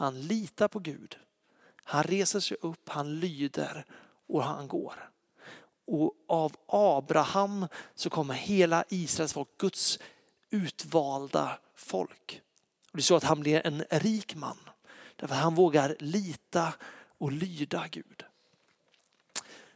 han 0.00 0.20
litar 0.20 0.68
på 0.68 0.78
Gud. 0.78 1.16
Han 1.84 2.02
reser 2.02 2.40
sig 2.40 2.56
upp, 2.60 2.88
han 2.88 3.20
lyder 3.20 3.84
och 4.28 4.44
han 4.44 4.68
går. 4.68 5.10
Och 5.86 6.14
av 6.26 6.56
Abraham 6.66 7.66
så 7.94 8.10
kommer 8.10 8.34
hela 8.34 8.84
Israels 8.88 9.32
folk, 9.32 9.48
Guds 9.58 9.98
utvalda 10.50 11.58
folk. 11.74 12.42
Och 12.90 12.96
det 12.96 13.00
är 13.00 13.02
så 13.02 13.16
att 13.16 13.24
han 13.24 13.40
blir 13.40 13.66
en 13.66 13.84
rik 13.90 14.34
man. 14.34 14.58
Därför 15.16 15.34
att 15.34 15.42
han 15.42 15.54
vågar 15.54 15.96
lita 15.98 16.72
och 17.18 17.32
lyda 17.32 17.88
Gud. 17.90 18.24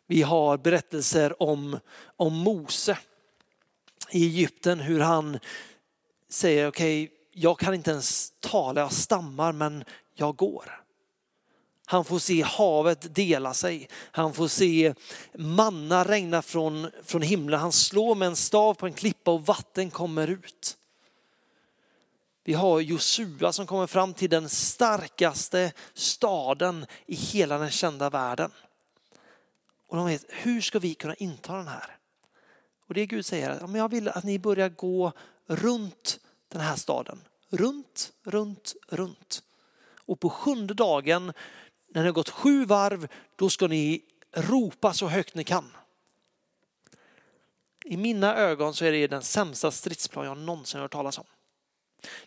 Vi 0.06 0.22
har 0.22 0.56
berättelser 0.56 1.42
om, 1.42 1.78
om 2.16 2.34
Mose 2.34 2.98
i 4.10 4.24
Egypten, 4.24 4.80
hur 4.80 5.00
han 5.00 5.38
säger 6.28 6.68
okej, 6.68 7.04
okay, 7.04 7.16
jag 7.32 7.58
kan 7.58 7.74
inte 7.74 7.90
ens 7.90 8.32
tala, 8.40 8.80
jag 8.80 8.92
stammar 8.92 9.52
men 9.52 9.84
jag 10.14 10.36
går. 10.36 10.84
Han 11.86 12.04
får 12.04 12.18
se 12.18 12.42
havet 12.42 13.14
dela 13.14 13.54
sig. 13.54 13.88
Han 14.10 14.32
får 14.32 14.48
se 14.48 14.94
manna 15.34 16.04
regna 16.04 16.42
från, 16.42 16.90
från 17.02 17.22
himlen. 17.22 17.60
Han 17.60 17.72
slår 17.72 18.14
med 18.14 18.28
en 18.28 18.36
stav 18.36 18.74
på 18.74 18.86
en 18.86 18.92
klippa 18.92 19.30
och 19.30 19.46
vatten 19.46 19.90
kommer 19.90 20.28
ut. 20.28 20.76
Vi 22.44 22.52
har 22.52 22.80
Josua 22.80 23.52
som 23.52 23.66
kommer 23.66 23.86
fram 23.86 24.14
till 24.14 24.30
den 24.30 24.48
starkaste 24.48 25.72
staden 25.94 26.86
i 27.06 27.14
hela 27.14 27.58
den 27.58 27.70
kända 27.70 28.10
världen. 28.10 28.50
Och 29.88 29.96
de 29.96 30.06
vet, 30.06 30.24
hur 30.28 30.60
ska 30.60 30.78
vi 30.78 30.94
kunna 30.94 31.14
inta 31.14 31.56
den 31.56 31.68
här? 31.68 31.96
Och 32.86 32.94
det 32.94 33.06
Gud 33.06 33.26
säger, 33.26 33.58
ja, 33.60 33.76
jag 33.76 33.88
vill 33.88 34.08
att 34.08 34.24
ni 34.24 34.38
börjar 34.38 34.68
gå 34.68 35.12
runt 35.46 36.20
den 36.48 36.60
här 36.60 36.76
staden. 36.76 37.20
Runt, 37.50 38.12
runt, 38.22 38.74
runt. 38.88 39.42
Och 40.06 40.20
på 40.20 40.30
sjunde 40.30 40.74
dagen, 40.74 41.32
när 41.94 42.02
ni 42.02 42.08
har 42.08 42.12
gått 42.12 42.30
sju 42.30 42.64
varv, 42.64 43.08
då 43.36 43.50
ska 43.50 43.66
ni 43.66 44.02
ropa 44.36 44.92
så 44.92 45.06
högt 45.06 45.34
ni 45.34 45.44
kan. 45.44 45.70
I 47.84 47.96
mina 47.96 48.36
ögon 48.36 48.74
så 48.74 48.84
är 48.84 48.92
det 48.92 49.06
den 49.06 49.22
sämsta 49.22 49.70
stridsplan 49.70 50.26
jag 50.26 50.38
någonsin 50.38 50.80
hört 50.80 50.92
talas 50.92 51.18
om. 51.18 51.24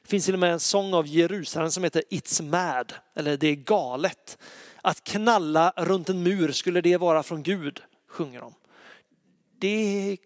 Det 0.02 0.10
finns 0.10 0.26
till 0.26 0.34
och 0.34 0.40
med 0.40 0.54
en 0.54 0.60
sång 0.60 0.94
av 0.94 1.08
Jerusalem 1.08 1.72
som 1.72 1.84
heter 1.84 2.04
It's 2.10 2.44
mad, 2.44 2.94
eller 3.16 3.38
det 3.38 3.48
är 3.48 3.56
galet. 3.56 4.38
Att 4.82 5.04
knalla 5.04 5.74
runt 5.78 6.10
en 6.10 6.24
mur, 6.24 6.52
skulle 6.52 6.82
det 6.82 6.98
vara 6.98 7.24
från 7.24 7.44
Gud? 7.44 7.82
Sjunger 8.08 8.42
de. 8.42 8.54
Det 9.60 9.68
är 9.68 10.18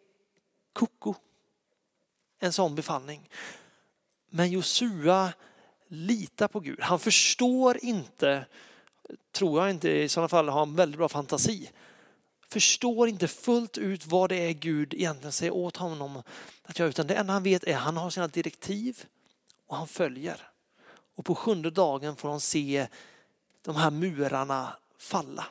koko. 0.73 1.13
En 2.39 2.53
sån 2.53 2.75
befallning. 2.75 3.29
Men 4.29 4.51
Josua 4.51 5.33
Lita 5.93 6.47
på 6.47 6.59
Gud. 6.59 6.79
Han 6.81 6.99
förstår 6.99 7.77
inte, 7.81 8.45
tror 9.31 9.61
jag 9.61 9.69
inte 9.69 9.89
i 9.89 10.09
sådana 10.09 10.27
fall 10.27 10.49
har 10.49 10.63
en 10.63 10.75
väldigt 10.75 10.97
bra 10.97 11.09
fantasi. 11.09 11.69
Förstår 12.49 13.07
inte 13.07 13.27
fullt 13.27 13.77
ut 13.77 14.05
vad 14.05 14.29
det 14.29 14.35
är 14.35 14.51
Gud 14.51 14.93
egentligen 14.93 15.31
säger 15.31 15.53
åt 15.53 15.77
honom 15.77 16.23
att 16.63 16.79
göra. 16.79 16.89
Utan 16.89 17.07
det 17.07 17.13
enda 17.13 17.33
han 17.33 17.43
vet 17.43 17.63
är 17.63 17.75
att 17.75 17.81
han 17.81 17.97
har 17.97 18.09
sina 18.09 18.27
direktiv 18.27 19.03
och 19.67 19.77
han 19.77 19.87
följer. 19.87 20.49
Och 21.15 21.25
på 21.25 21.35
sjunde 21.35 21.71
dagen 21.71 22.15
får 22.15 22.29
han 22.29 22.39
se 22.39 22.87
de 23.61 23.75
här 23.75 23.91
murarna 23.91 24.73
falla. 24.97 25.45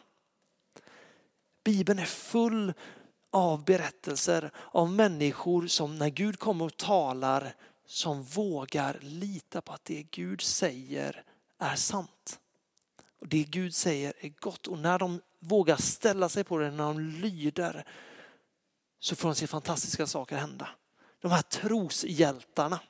Bibeln 1.64 1.98
är 1.98 2.04
full 2.04 2.72
av 3.30 3.64
berättelser 3.64 4.50
av 4.72 4.92
människor 4.92 5.66
som 5.66 5.98
när 5.98 6.08
Gud 6.08 6.38
kommer 6.38 6.64
och 6.64 6.76
talar 6.76 7.54
som 7.90 8.22
vågar 8.22 8.98
lita 9.00 9.60
på 9.60 9.72
att 9.72 9.84
det 9.84 10.02
Gud 10.02 10.40
säger 10.40 11.24
är 11.58 11.76
sant. 11.76 12.40
Och 13.20 13.28
Det 13.28 13.44
Gud 13.44 13.74
säger 13.74 14.14
är 14.20 14.28
gott 14.28 14.66
och 14.66 14.78
när 14.78 14.98
de 14.98 15.20
vågar 15.38 15.76
ställa 15.76 16.28
sig 16.28 16.44
på 16.44 16.58
det, 16.58 16.70
när 16.70 16.84
de 16.84 17.00
lyder 17.00 17.84
så 19.00 19.16
får 19.16 19.28
de 19.28 19.34
se 19.34 19.46
fantastiska 19.46 20.06
saker 20.06 20.36
hända. 20.36 20.68
De 21.20 21.30
här 21.30 21.42
troshjältarna. 21.42 22.80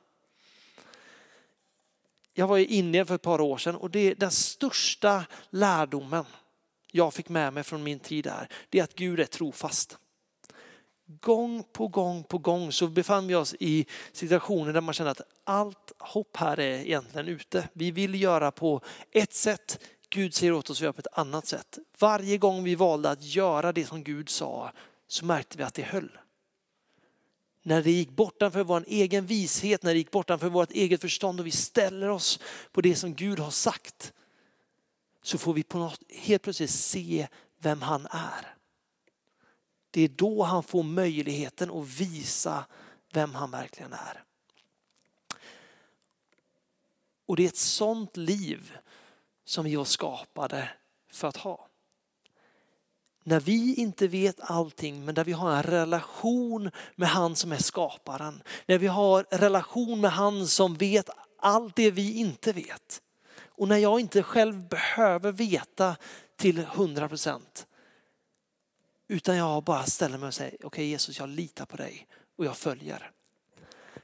Jag 2.33 2.47
var 2.47 2.57
i 2.57 2.65
Indien 2.65 3.05
för 3.05 3.15
ett 3.15 3.21
par 3.21 3.41
år 3.41 3.57
sedan 3.57 3.75
och 3.75 3.91
det 3.91 3.99
är 3.99 4.15
den 4.15 4.31
största 4.31 5.25
lärdomen 5.49 6.25
jag 6.91 7.13
fick 7.13 7.29
med 7.29 7.53
mig 7.53 7.63
från 7.63 7.83
min 7.83 7.99
tid 7.99 8.23
där. 8.23 8.47
Det 8.69 8.79
är 8.79 8.83
att 8.83 8.95
Gud 8.95 9.19
är 9.19 9.25
trofast. 9.25 9.97
Gång 11.19 11.63
på 11.73 11.87
gång 11.87 12.23
på 12.23 12.37
gång 12.37 12.71
så 12.71 12.87
befann 12.87 13.27
vi 13.27 13.35
oss 13.35 13.55
i 13.59 13.85
situationer 14.11 14.73
där 14.73 14.81
man 14.81 14.93
kände 14.93 15.11
att 15.11 15.21
allt 15.43 15.91
hopp 15.97 16.37
här 16.37 16.59
är 16.59 16.79
egentligen 16.79 17.27
ute. 17.27 17.69
Vi 17.73 17.91
vill 17.91 18.21
göra 18.21 18.51
på 18.51 18.81
ett 19.11 19.33
sätt, 19.33 19.79
Gud 20.09 20.33
säger 20.33 20.53
åt 20.53 20.69
oss 20.69 20.77
att 20.77 20.81
göra 20.81 20.93
på 20.93 20.99
ett 20.99 21.17
annat 21.17 21.47
sätt. 21.47 21.79
Varje 21.99 22.37
gång 22.37 22.63
vi 22.63 22.75
valde 22.75 23.09
att 23.09 23.23
göra 23.23 23.71
det 23.71 23.85
som 23.85 24.03
Gud 24.03 24.29
sa 24.29 24.71
så 25.07 25.25
märkte 25.25 25.57
vi 25.57 25.63
att 25.63 25.73
det 25.73 25.81
höll. 25.81 26.17
När 27.63 27.81
det 27.81 27.91
gick 27.91 28.09
bortanför 28.09 28.63
vår 28.63 28.83
egen 28.87 29.25
vishet, 29.25 29.83
när 29.83 29.91
det 29.93 29.97
gick 29.97 30.11
bortanför 30.11 30.49
vårt 30.49 30.71
eget 30.71 31.01
förstånd 31.01 31.39
och 31.39 31.45
vi 31.45 31.51
ställer 31.51 32.09
oss 32.09 32.39
på 32.71 32.81
det 32.81 32.95
som 32.95 33.15
Gud 33.15 33.39
har 33.39 33.51
sagt 33.51 34.13
så 35.23 35.37
får 35.37 35.53
vi 35.53 35.63
på 35.63 35.77
något 35.77 35.99
helt 36.09 36.41
plötsligt 36.41 36.69
se 36.69 37.27
vem 37.59 37.81
han 37.81 38.05
är. 38.11 38.55
Det 39.91 40.01
är 40.01 40.07
då 40.07 40.43
han 40.43 40.63
får 40.63 40.83
möjligheten 40.83 41.71
att 41.71 41.87
visa 41.87 42.65
vem 43.13 43.35
han 43.35 43.51
verkligen 43.51 43.93
är. 43.93 44.23
Och 47.25 47.35
det 47.35 47.43
är 47.43 47.47
ett 47.47 47.57
sånt 47.57 48.17
liv 48.17 48.77
som 49.45 49.65
vi 49.65 49.75
var 49.75 49.85
skapade 49.85 50.69
för 51.11 51.27
att 51.27 51.37
ha. 51.37 51.67
När 53.23 53.39
vi 53.39 53.75
inte 53.75 54.07
vet 54.07 54.39
allting 54.39 55.05
men 55.05 55.15
där 55.15 55.23
vi 55.23 55.31
har 55.31 55.55
en 55.55 55.63
relation 55.63 56.71
med 56.95 57.09
han 57.09 57.35
som 57.35 57.51
är 57.51 57.57
skaparen. 57.57 58.43
När 58.65 58.77
vi 58.77 58.87
har 58.87 59.25
relation 59.29 60.01
med 60.01 60.11
han 60.11 60.47
som 60.47 60.73
vet 60.73 61.09
allt 61.39 61.75
det 61.75 61.91
vi 61.91 62.13
inte 62.13 62.53
vet. 62.53 63.01
Och 63.45 63.67
när 63.67 63.77
jag 63.77 63.99
inte 63.99 64.23
själv 64.23 64.67
behöver 64.67 65.31
veta 65.31 65.95
till 66.35 66.65
hundra 66.65 67.09
procent 67.09 67.67
utan 69.11 69.37
jag 69.37 69.63
bara 69.63 69.85
ställer 69.85 70.17
mig 70.17 70.27
och 70.27 70.33
säger, 70.33 70.53
okej 70.55 70.67
okay, 70.67 70.85
Jesus 70.85 71.19
jag 71.19 71.29
litar 71.29 71.65
på 71.65 71.77
dig 71.77 72.07
och 72.37 72.45
jag 72.45 72.57
följer. 72.57 73.11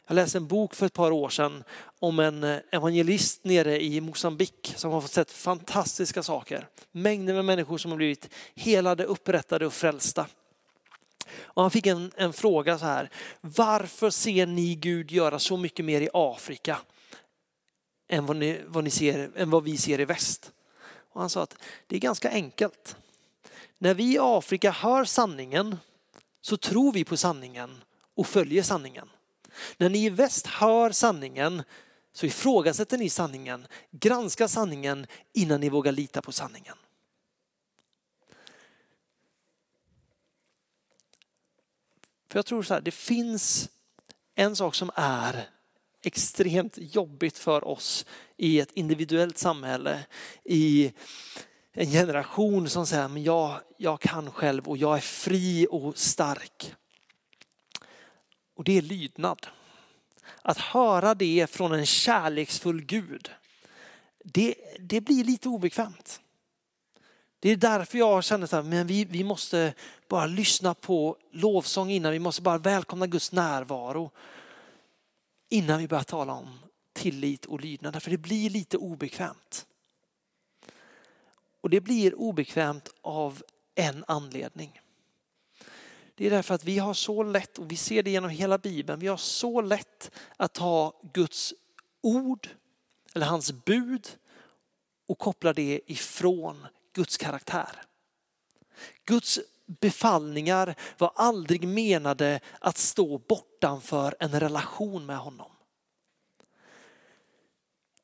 Jag 0.07 0.15
läste 0.15 0.37
en 0.37 0.47
bok 0.47 0.75
för 0.75 0.85
ett 0.85 0.93
par 0.93 1.11
år 1.11 1.29
sedan 1.29 1.63
om 1.99 2.19
en 2.19 2.43
eh, 2.43 2.59
evangelist 2.71 3.43
nere 3.43 3.83
i 3.83 4.01
Mosambik 4.01 4.73
som 4.75 4.91
har 4.91 5.01
fått 5.01 5.11
sett 5.11 5.31
fantastiska 5.31 6.23
saker. 6.23 6.67
Mängder 6.91 7.33
med 7.33 7.45
människor 7.45 7.77
som 7.77 7.91
har 7.91 7.97
blivit 7.97 8.29
helade, 8.55 9.03
upprättade 9.03 9.65
och 9.65 9.73
frälsta. 9.73 10.27
Och 11.39 11.61
han 11.61 11.71
fick 11.71 11.87
en, 11.87 12.11
en 12.15 12.33
fråga 12.33 12.77
så 12.77 12.85
här, 12.85 13.09
varför 13.41 14.09
ser 14.09 14.45
ni 14.45 14.75
Gud 14.75 15.11
göra 15.11 15.39
så 15.39 15.57
mycket 15.57 15.85
mer 15.85 16.01
i 16.01 16.09
Afrika 16.13 16.79
än 18.07 18.25
vad, 18.25 18.37
ni, 18.37 18.61
vad 18.65 18.83
ni 18.83 18.89
ser, 18.89 19.31
än 19.35 19.49
vad 19.49 19.63
vi 19.63 19.77
ser 19.77 19.99
i 19.99 20.05
väst? 20.05 20.51
Och 21.13 21.21
han 21.21 21.29
sa 21.29 21.43
att 21.43 21.55
det 21.87 21.95
är 21.95 21.99
ganska 21.99 22.29
enkelt. 22.29 22.95
När 23.77 23.93
vi 23.93 24.13
i 24.13 24.17
Afrika 24.21 24.71
hör 24.71 25.05
sanningen 25.05 25.77
så 26.41 26.57
tror 26.57 26.91
vi 26.91 27.03
på 27.03 27.17
sanningen 27.17 27.83
och 28.15 28.27
följer 28.27 28.63
sanningen. 28.63 29.09
När 29.77 29.89
ni 29.89 30.05
i 30.05 30.09
väst 30.09 30.47
hör 30.47 30.91
sanningen 30.91 31.63
så 32.13 32.25
ifrågasätter 32.25 32.97
ni 32.97 33.09
sanningen, 33.09 33.67
granskar 33.91 34.47
sanningen 34.47 35.07
innan 35.33 35.59
ni 35.61 35.69
vågar 35.69 35.91
lita 35.91 36.21
på 36.21 36.31
sanningen. 36.31 36.77
För 42.29 42.39
jag 42.39 42.45
tror 42.45 42.63
så 42.63 42.73
här, 42.73 42.81
det 42.81 42.91
finns 42.91 43.69
en 44.35 44.55
sak 44.55 44.75
som 44.75 44.91
är 44.95 45.49
extremt 46.01 46.77
jobbigt 46.77 47.37
för 47.37 47.67
oss 47.67 48.05
i 48.37 48.59
ett 48.59 48.71
individuellt 48.71 49.37
samhälle, 49.37 50.05
i 50.43 50.93
en 51.79 51.91
generation 51.91 52.69
som 52.69 52.87
säger 52.87 53.07
men 53.07 53.23
jag, 53.23 53.59
jag 53.77 53.99
kan 53.99 54.31
själv 54.31 54.67
och 54.67 54.77
jag 54.77 54.97
är 54.97 55.01
fri 55.01 55.67
och 55.71 55.97
stark. 55.97 56.75
Och 58.55 58.63
det 58.63 58.77
är 58.77 58.81
lydnad. 58.81 59.47
Att 60.41 60.57
höra 60.57 61.15
det 61.15 61.49
från 61.49 61.71
en 61.71 61.85
kärleksfull 61.85 62.81
Gud, 62.81 63.29
det, 64.23 64.55
det 64.79 65.01
blir 65.01 65.23
lite 65.23 65.49
obekvämt. 65.49 66.21
Det 67.39 67.49
är 67.49 67.55
därför 67.55 67.97
jag 67.97 68.23
känner 68.23 68.55
att 68.55 68.65
vi, 68.65 69.05
vi 69.05 69.23
måste 69.23 69.73
bara 70.07 70.25
lyssna 70.25 70.73
på 70.73 71.17
lovsång 71.31 71.89
innan, 71.89 72.11
vi 72.11 72.19
måste 72.19 72.41
bara 72.41 72.57
välkomna 72.57 73.07
Guds 73.07 73.31
närvaro 73.31 74.11
innan 75.49 75.79
vi 75.79 75.87
börjar 75.87 76.03
tala 76.03 76.33
om 76.33 76.59
tillit 76.93 77.45
och 77.45 77.61
lydnad. 77.61 78.03
För 78.03 78.11
det 78.11 78.17
blir 78.17 78.49
lite 78.49 78.77
obekvämt. 78.77 79.65
Och 81.67 81.71
det 81.71 81.81
blir 81.81 82.15
obekvämt 82.15 82.89
av 83.01 83.43
en 83.75 84.03
anledning. 84.07 84.81
Det 86.15 86.25
är 86.25 86.29
därför 86.29 86.55
att 86.55 86.63
vi 86.63 86.79
har 86.79 86.93
så 86.93 87.23
lätt, 87.23 87.57
och 87.57 87.71
vi 87.71 87.75
ser 87.75 88.03
det 88.03 88.09
genom 88.09 88.29
hela 88.29 88.57
Bibeln, 88.57 88.99
vi 88.99 89.07
har 89.07 89.17
så 89.17 89.61
lätt 89.61 90.11
att 90.37 90.53
ta 90.53 91.01
Guds 91.13 91.53
ord 92.01 92.49
eller 93.15 93.25
hans 93.25 93.51
bud 93.51 94.07
och 95.07 95.19
koppla 95.19 95.53
det 95.53 95.81
ifrån 95.85 96.67
Guds 96.93 97.17
karaktär. 97.17 97.83
Guds 99.05 99.39
befallningar 99.65 100.75
var 100.97 101.11
aldrig 101.15 101.67
menade 101.67 102.39
att 102.59 102.77
stå 102.77 103.17
bortanför 103.17 104.15
en 104.19 104.39
relation 104.39 105.05
med 105.05 105.17
honom. 105.17 105.51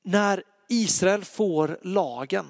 När 0.01 0.43
Israel 0.69 1.25
får 1.25 1.79
lagen 1.81 2.47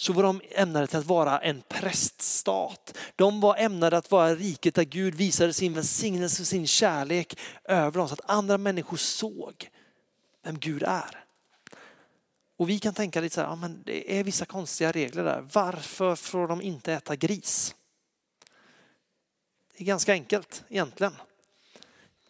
så 0.00 0.12
var 0.12 0.22
de 0.22 0.40
ämnade 0.50 0.86
till 0.86 0.98
att 0.98 1.06
vara 1.06 1.38
en 1.38 1.62
präststat. 1.68 2.98
De 3.16 3.40
var 3.40 3.56
ämnade 3.56 3.96
att 3.96 4.10
vara 4.10 4.34
riket 4.34 4.74
där 4.74 4.84
Gud 4.84 5.14
visade 5.14 5.52
sin 5.52 5.74
välsignelse 5.74 6.42
och 6.42 6.46
sin 6.46 6.66
kärlek 6.66 7.38
över 7.64 7.98
dem 7.98 8.08
så 8.08 8.14
att 8.14 8.30
andra 8.30 8.58
människor 8.58 8.96
såg 8.96 9.70
vem 10.42 10.58
Gud 10.58 10.82
är. 10.82 11.24
Och 12.56 12.68
vi 12.68 12.78
kan 12.78 12.94
tänka 12.94 13.20
lite 13.20 13.34
så 13.34 13.40
här, 13.40 13.48
ja, 13.48 13.56
men 13.56 13.82
det 13.84 14.18
är 14.18 14.24
vissa 14.24 14.44
konstiga 14.44 14.92
regler 14.92 15.24
där. 15.24 15.48
Varför 15.52 16.16
får 16.16 16.48
de 16.48 16.62
inte 16.62 16.92
äta 16.92 17.16
gris? 17.16 17.74
Det 19.76 19.84
är 19.84 19.86
ganska 19.86 20.12
enkelt 20.12 20.64
egentligen. 20.68 21.16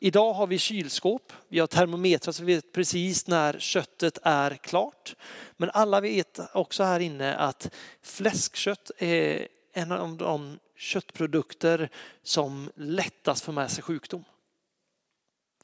Idag 0.00 0.32
har 0.32 0.46
vi 0.46 0.58
kylskåp, 0.58 1.32
vi 1.48 1.58
har 1.58 1.66
termometrar 1.66 2.32
så 2.32 2.44
vi 2.44 2.54
vet 2.54 2.72
precis 2.72 3.26
när 3.26 3.58
köttet 3.58 4.18
är 4.22 4.54
klart. 4.54 5.16
Men 5.56 5.70
alla 5.70 6.00
vet 6.00 6.40
också 6.54 6.82
här 6.82 7.00
inne 7.00 7.37
att 7.37 7.70
fläskkött 8.02 8.90
är 8.98 9.48
en 9.72 9.92
av 9.92 10.16
de 10.16 10.58
köttprodukter 10.76 11.90
som 12.22 12.70
lättast 12.74 13.44
för 13.44 13.52
med 13.52 13.70
sig 13.70 13.82
sjukdom. 13.82 14.24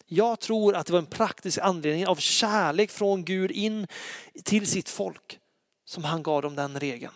Jag 0.06 0.40
tror 0.40 0.74
att 0.74 0.86
det 0.86 0.92
var 0.92 1.00
en 1.00 1.06
praktisk 1.06 1.58
anledning 1.58 2.06
av 2.06 2.16
kärlek 2.16 2.90
från 2.90 3.24
Gud 3.24 3.50
in 3.50 3.86
till 4.44 4.66
sitt 4.66 4.88
folk 4.88 5.38
som 5.84 6.04
han 6.04 6.22
gav 6.22 6.42
dem 6.42 6.56
den 6.56 6.80
regeln. 6.80 7.14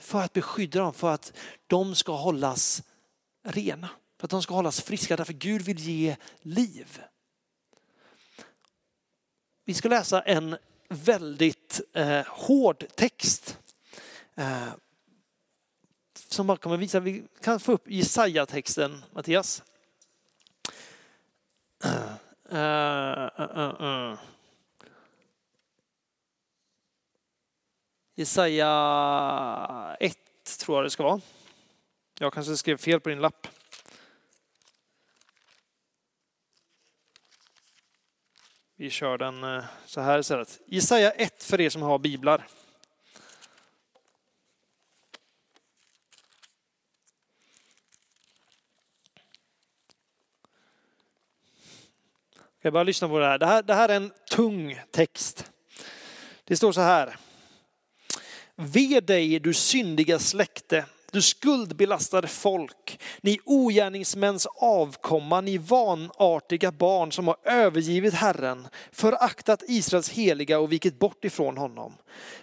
För 0.00 0.20
att 0.20 0.32
beskydda 0.32 0.80
dem, 0.80 0.94
för 0.94 1.10
att 1.10 1.32
de 1.66 1.94
ska 1.94 2.12
hållas 2.12 2.82
rena. 3.42 3.88
För 4.18 4.26
att 4.26 4.30
de 4.30 4.42
ska 4.42 4.54
hållas 4.54 4.80
friska, 4.80 5.16
därför 5.16 5.32
Gud 5.32 5.62
vill 5.62 5.78
ge 5.78 6.16
liv. 6.40 7.02
Vi 9.64 9.74
ska 9.74 9.88
läsa 9.88 10.22
en 10.22 10.56
väldigt 10.88 11.80
eh, 11.92 12.26
hård 12.26 12.84
text. 12.94 13.58
Eh, 14.34 14.68
som 16.14 16.46
bara 16.46 16.56
kommer 16.56 16.76
visa, 16.76 17.00
vi 17.00 17.22
kan 17.42 17.60
få 17.60 17.72
upp 17.72 17.90
Jesaja-texten, 17.90 19.04
Mattias. 19.12 19.62
Uh, 21.84 22.18
uh, 22.52 23.82
uh, 23.82 24.18
Jesaja 28.14 29.96
1 30.00 30.18
tror 30.60 30.76
jag 30.78 30.84
det 30.84 30.90
ska 30.90 31.02
vara. 31.02 31.20
Jag 32.18 32.32
kanske 32.32 32.56
skrev 32.56 32.76
fel 32.76 33.00
på 33.00 33.08
din 33.08 33.20
lapp. 33.20 33.46
Vi 38.80 38.90
kör 38.90 39.18
den 39.18 39.44
eh, 39.44 39.64
så 39.86 40.00
här 40.00 40.18
istället. 40.18 40.60
Jesaja 40.66 41.10
1 41.10 41.42
för 41.42 41.60
er 41.60 41.70
som 41.70 41.82
har 41.82 41.98
biblar. 41.98 42.46
Jag 52.60 52.72
bara 52.72 52.82
lyssna 52.82 53.08
på 53.08 53.18
det 53.18 53.26
här. 53.26 53.38
det 53.38 53.46
här. 53.46 53.62
Det 53.62 53.74
här 53.74 53.88
är 53.88 53.96
en 53.96 54.12
tung 54.30 54.80
text. 54.90 55.50
Det 56.44 56.56
står 56.56 56.72
så 56.72 56.80
här. 56.80 57.16
Ve 58.54 59.00
dig 59.00 59.38
du 59.38 59.54
syndiga 59.54 60.18
släkte 60.18 60.86
du 61.12 61.22
skuldbelastade 61.22 62.28
folk, 62.28 63.00
ni 63.20 63.38
ogärningsmäns 63.44 64.46
avkomma, 64.46 65.40
ni 65.40 65.58
vanartiga 65.58 66.72
barn 66.72 67.12
som 67.12 67.28
har 67.28 67.36
övergivit 67.44 68.14
Herren, 68.14 68.68
föraktat 68.92 69.62
Israels 69.68 70.10
heliga 70.10 70.58
och 70.58 70.72
vikit 70.72 70.98
bort 70.98 71.24
ifrån 71.24 71.56
honom. 71.56 71.92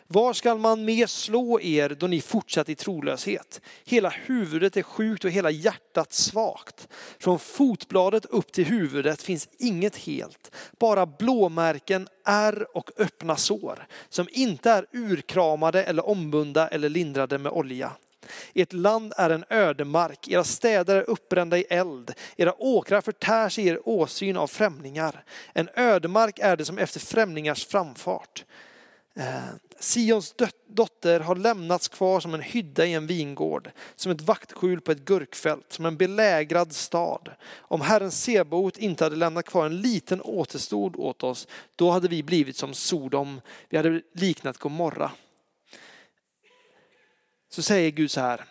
Var 0.08 0.34
skall 0.34 0.58
man 0.58 0.86
mer 0.86 1.08
slå 1.08 1.60
er 1.60 1.90
då 1.90 2.08
ni 2.08 2.22
fortsatt 2.22 2.70
i 2.70 2.76
trolöshet? 2.76 3.62
Hela 3.86 4.10
huvudet 4.10 4.78
är 4.78 4.82
sjukt 4.82 5.26
och 5.26 5.32
hela 5.32 5.52
hjärtat 5.52 6.14
svagt. 6.14 6.88
Från 7.20 7.40
fotbladet 7.40 8.26
upp 8.26 8.52
till 8.52 8.66
huvudet 8.66 9.22
finns 9.22 9.50
inget 9.60 9.96
helt, 9.96 10.52
bara 10.80 11.06
blåmärken, 11.06 12.08
ärr 12.26 12.78
och 12.78 12.92
öppna 12.98 13.36
sår, 13.36 13.88
som 14.10 14.28
inte 14.32 14.72
är 14.72 14.86
urkramade 14.92 15.84
eller 15.84 16.10
ombunda 16.10 16.68
eller 16.68 16.90
lindrade 16.90 17.38
med 17.38 17.52
olja. 17.52 17.92
Ert 18.54 18.74
land 18.74 19.14
är 19.18 19.30
en 19.30 19.46
ödemark, 19.50 20.28
era 20.28 20.44
städer 20.44 20.96
är 20.96 21.10
uppbrända 21.10 21.58
i 21.58 21.66
eld, 21.70 22.14
era 22.38 22.62
åkrar 22.62 23.02
förtärs 23.02 23.60
i 23.60 23.68
er 23.68 23.90
åsyn 23.90 24.38
av 24.38 24.48
främlingar. 24.48 25.24
En 25.54 25.70
ödemark 25.76 26.40
är 26.40 26.58
det 26.58 26.66
som 26.66 26.78
efter 26.78 27.00
främlingars 27.00 27.66
framfart. 27.66 28.46
Eh, 29.20 29.56
Sions 29.80 30.36
dotter 30.68 31.20
har 31.20 31.36
lämnats 31.36 31.88
kvar 31.88 32.20
som 32.20 32.34
en 32.34 32.42
hydda 32.42 32.86
i 32.86 32.94
en 32.94 33.08
vingård, 33.08 33.72
som 33.96 34.12
ett 34.12 34.22
vaktskjul 34.22 34.82
på 34.82 34.92
ett 34.92 35.06
gurkfält, 35.06 35.66
som 35.74 35.86
en 35.86 35.98
belägrad 35.98 36.74
stad. 36.74 37.30
Om 37.58 37.82
Herren 37.82 38.12
Sebot 38.12 38.78
inte 38.78 39.04
hade 39.04 39.16
lämnat 39.16 39.46
kvar 39.46 39.66
en 39.66 39.82
liten 39.82 40.22
återstod 40.22 40.96
åt 40.96 41.24
oss, 41.24 41.48
då 41.76 41.90
hade 41.90 42.08
vi 42.08 42.24
blivit 42.24 42.58
som 42.58 42.74
Sodom, 42.74 43.42
vi 43.70 43.78
hade 43.78 44.02
liknat 44.14 44.58
Gomorra 44.58 45.12
så 47.56 47.62
säger 47.62 47.92
Gud 47.92 48.12
så 48.12 48.22
här. 48.22 48.46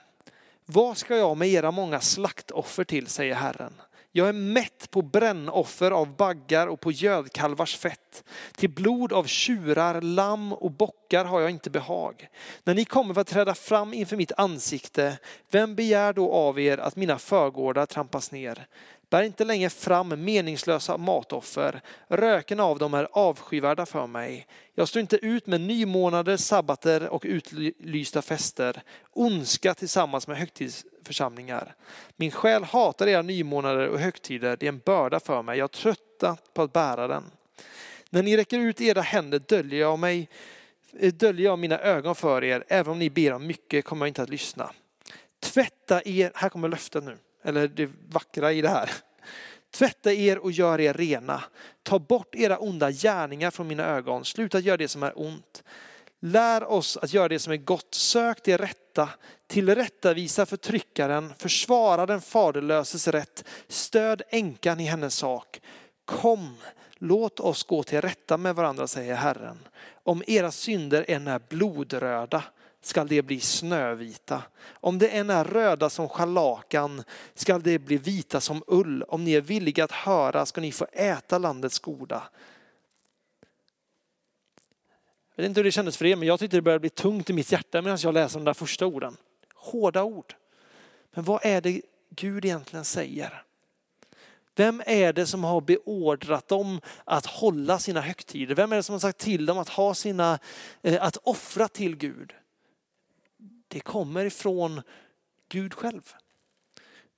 Vad 0.67 0.97
ska 0.97 1.17
jag 1.17 1.37
med 1.37 1.49
era 1.49 1.71
många 1.71 2.01
slaktoffer 2.01 2.85
till, 2.85 3.07
säger 3.07 3.35
Herren. 3.35 3.73
Jag 4.13 4.29
är 4.29 4.33
mätt 4.33 4.91
på 4.91 5.03
brännoffer 5.03 5.91
av 5.91 6.17
baggar 6.17 6.67
och 6.67 6.81
på 6.81 6.93
gödkalvars 6.93 7.77
fett. 7.77 8.25
Till 8.57 8.71
blod 8.71 9.13
av 9.13 9.25
tjurar, 9.25 10.01
lamm 10.01 10.53
och 10.53 10.71
bockar 10.71 11.25
har 11.25 11.41
jag 11.41 11.51
inte 11.51 11.71
behag. 11.71 12.29
När 12.65 12.75
ni 12.75 12.85
kommer 12.85 13.15
för 13.15 13.21
att 13.21 13.27
träda 13.27 13.55
fram 13.55 13.95
inför 13.95 14.17
mitt 14.17 14.33
ansikte, 14.37 15.19
vem 15.51 15.75
begär 15.75 16.13
då 16.13 16.33
av 16.33 16.61
er 16.61 16.79
att 16.79 16.97
mina 16.97 17.19
förgårdar 17.19 17.87
trampas 17.87 18.33
ner? 18.33 18.67
Bär 19.15 19.23
inte 19.23 19.45
längre 19.45 19.71
fram 19.71 20.25
meningslösa 20.25 20.97
matoffer. 20.97 21.81
Röken 22.09 22.61
av 22.61 22.79
dem 22.79 22.95
är 22.95 23.09
avskyvärda 23.13 23.87
för 23.87 24.07
mig. 24.07 24.47
Jag 24.75 24.89
står 24.89 25.01
inte 25.01 25.17
ut 25.17 25.47
med 25.47 25.61
nymånader, 25.61 26.37
sabbater 26.37 27.09
och 27.09 27.23
utlysta 27.27 28.23
fester. 28.23 28.83
Ondska 29.11 29.75
tillsammans 29.75 30.29
med 30.29 30.37
högtidsförsamlingar. 30.37 31.75
Min 32.17 32.31
själ 32.31 32.65
hatar 32.65 33.07
era 33.07 33.23
nymånader 33.23 33.89
och 33.89 33.99
högtider. 33.99 34.57
Det 34.57 34.67
är 34.67 34.69
en 34.69 34.79
börda 34.79 35.21
för 35.21 35.43
mig. 35.43 35.59
Jag 35.59 35.65
är 35.65 35.69
tröttat 35.69 36.55
på 36.55 36.63
att 36.63 36.73
bära 36.73 37.09
den. 37.09 37.25
När 38.11 38.23
ni 38.23 38.37
räcker 38.37 38.59
ut 38.59 38.81
era 38.81 39.01
händer 39.01 39.39
döljer 39.39 39.81
jag 39.81 39.99
mig 39.99 40.29
eh, 40.99 41.13
döljer 41.13 41.45
jag 41.45 41.59
mina 41.59 41.79
ögon 41.79 42.15
för 42.15 42.45
er. 42.45 42.65
Även 42.69 42.93
om 42.93 42.99
ni 42.99 43.11
ber 43.11 43.33
om 43.33 43.47
mycket 43.47 43.85
kommer 43.85 44.07
jag 44.07 44.11
inte 44.11 44.23
att 44.23 44.31
lyssna. 44.31 44.71
Tvätta 45.41 46.03
er, 46.05 46.33
här 46.35 46.49
kommer 46.49 46.69
löftet 46.69 47.05
nu 47.05 47.19
eller 47.45 47.69
det 47.69 47.91
vackra 48.09 48.53
i 48.53 48.61
det 48.61 48.69
här. 48.69 48.91
Tvätta 49.75 50.13
er 50.13 50.39
och 50.39 50.53
gör 50.53 50.81
er 50.81 50.95
rena. 50.95 51.45
Ta 51.83 51.99
bort 51.99 52.35
era 52.35 52.59
onda 52.59 52.91
gärningar 52.91 53.51
från 53.51 53.69
mina 53.69 53.85
ögon. 53.85 54.25
Sluta 54.25 54.59
göra 54.59 54.77
det 54.77 54.89
som 54.89 55.03
är 55.03 55.21
ont. 55.21 55.65
Lär 56.21 56.65
oss 56.65 56.97
att 56.97 57.13
göra 57.13 57.29
det 57.29 57.39
som 57.39 57.53
är 57.53 57.57
gott. 57.57 57.95
Sök 57.95 58.45
det 58.45 58.57
rätta. 58.57 59.09
Tillrättavisa 59.47 60.47
förtryckaren. 60.47 61.33
Försvara 61.39 62.07
den 62.07 62.21
faderlöses 62.21 63.09
rätt. 63.09 63.45
Stöd 63.69 64.23
änkan 64.29 64.81
i 64.81 64.85
hennes 64.85 65.15
sak. 65.15 65.61
Kom, 66.05 66.57
låt 66.95 67.41
oss 67.41 67.65
gå 67.65 67.83
till 67.83 68.01
rätta 68.01 68.37
med 68.37 68.55
varandra, 68.55 68.87
säger 68.87 69.15
Herren. 69.15 69.59
Om 70.03 70.23
era 70.27 70.51
synder 70.51 71.05
än 71.09 71.27
är 71.27 71.41
blodröda 71.49 72.43
skall 72.87 73.09
det 73.09 73.23
bli 73.23 73.41
snövita. 73.41 74.43
Om 74.67 74.99
det 74.99 75.09
än 75.09 75.31
är 75.31 75.45
röda 75.45 75.91
som 75.91 76.09
scharlakan 76.09 77.03
skall 77.35 77.63
det 77.63 77.79
bli 77.79 77.97
vita 77.97 78.41
som 78.41 78.63
ull. 78.67 79.03
Om 79.03 79.25
ni 79.25 79.33
är 79.33 79.41
villiga 79.41 79.85
att 79.85 79.93
höra 79.93 80.47
ska 80.47 80.61
ni 80.61 80.73
få 80.73 80.87
äta 80.93 81.39
landets 81.39 81.79
goda. 81.79 82.23
Jag 85.35 85.43
vet 85.43 85.49
inte 85.49 85.61
hur 85.61 85.65
det 85.65 85.73
kändes 85.73 85.97
för 85.97 86.05
er, 86.05 86.17
men 86.17 86.29
jag 86.29 86.41
tyckte 86.41 86.57
det 86.57 86.63
började 86.63 86.81
bli 86.81 86.91
tungt 86.91 87.31
i 87.31 87.33
mitt 87.33 87.53
hjärta 87.53 87.83
medan 87.83 87.99
jag 88.03 88.15
läste 88.15 88.39
de 88.39 88.45
där 88.45 88.55
första 88.55 88.87
orden. 88.87 89.17
Hårda 89.55 90.03
ord. 90.03 90.35
Men 91.11 91.25
vad 91.25 91.41
är 91.45 91.61
det 91.61 91.83
Gud 92.11 92.45
egentligen 92.45 92.85
säger? 92.85 93.45
Vem 94.57 94.83
är 94.87 95.13
det 95.13 95.27
som 95.27 95.45
har 95.45 95.61
beordrat 95.61 96.49
dem 96.49 96.81
att 97.05 97.27
hålla 97.27 97.79
sina 97.79 98.01
högtider? 98.01 98.55
Vem 98.55 98.73
är 98.73 98.77
det 98.77 98.83
som 98.83 98.93
har 98.93 99.01
sagt 99.01 99.19
till 99.19 99.47
dem 99.47 99.59
att 99.59 99.69
ha 99.69 99.95
sina, 99.95 100.39
eh, 100.83 101.03
att 101.03 101.17
offra 101.23 101.69
till 101.69 101.97
Gud? 101.97 102.35
Det 103.75 103.81
kommer 103.81 104.25
ifrån 104.25 104.83
Gud 105.49 105.75
själv. 105.75 106.15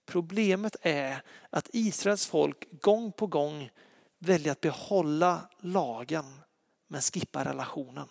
Problemet 0.06 0.76
är 0.82 1.22
att 1.50 1.68
Israels 1.72 2.26
folk 2.26 2.80
gång 2.82 3.12
på 3.12 3.26
gång 3.26 3.70
väljer 4.18 4.52
att 4.52 4.60
behålla 4.60 5.50
lagen 5.60 6.24
men 6.88 7.00
skippa 7.00 7.44
relationen. 7.44 8.08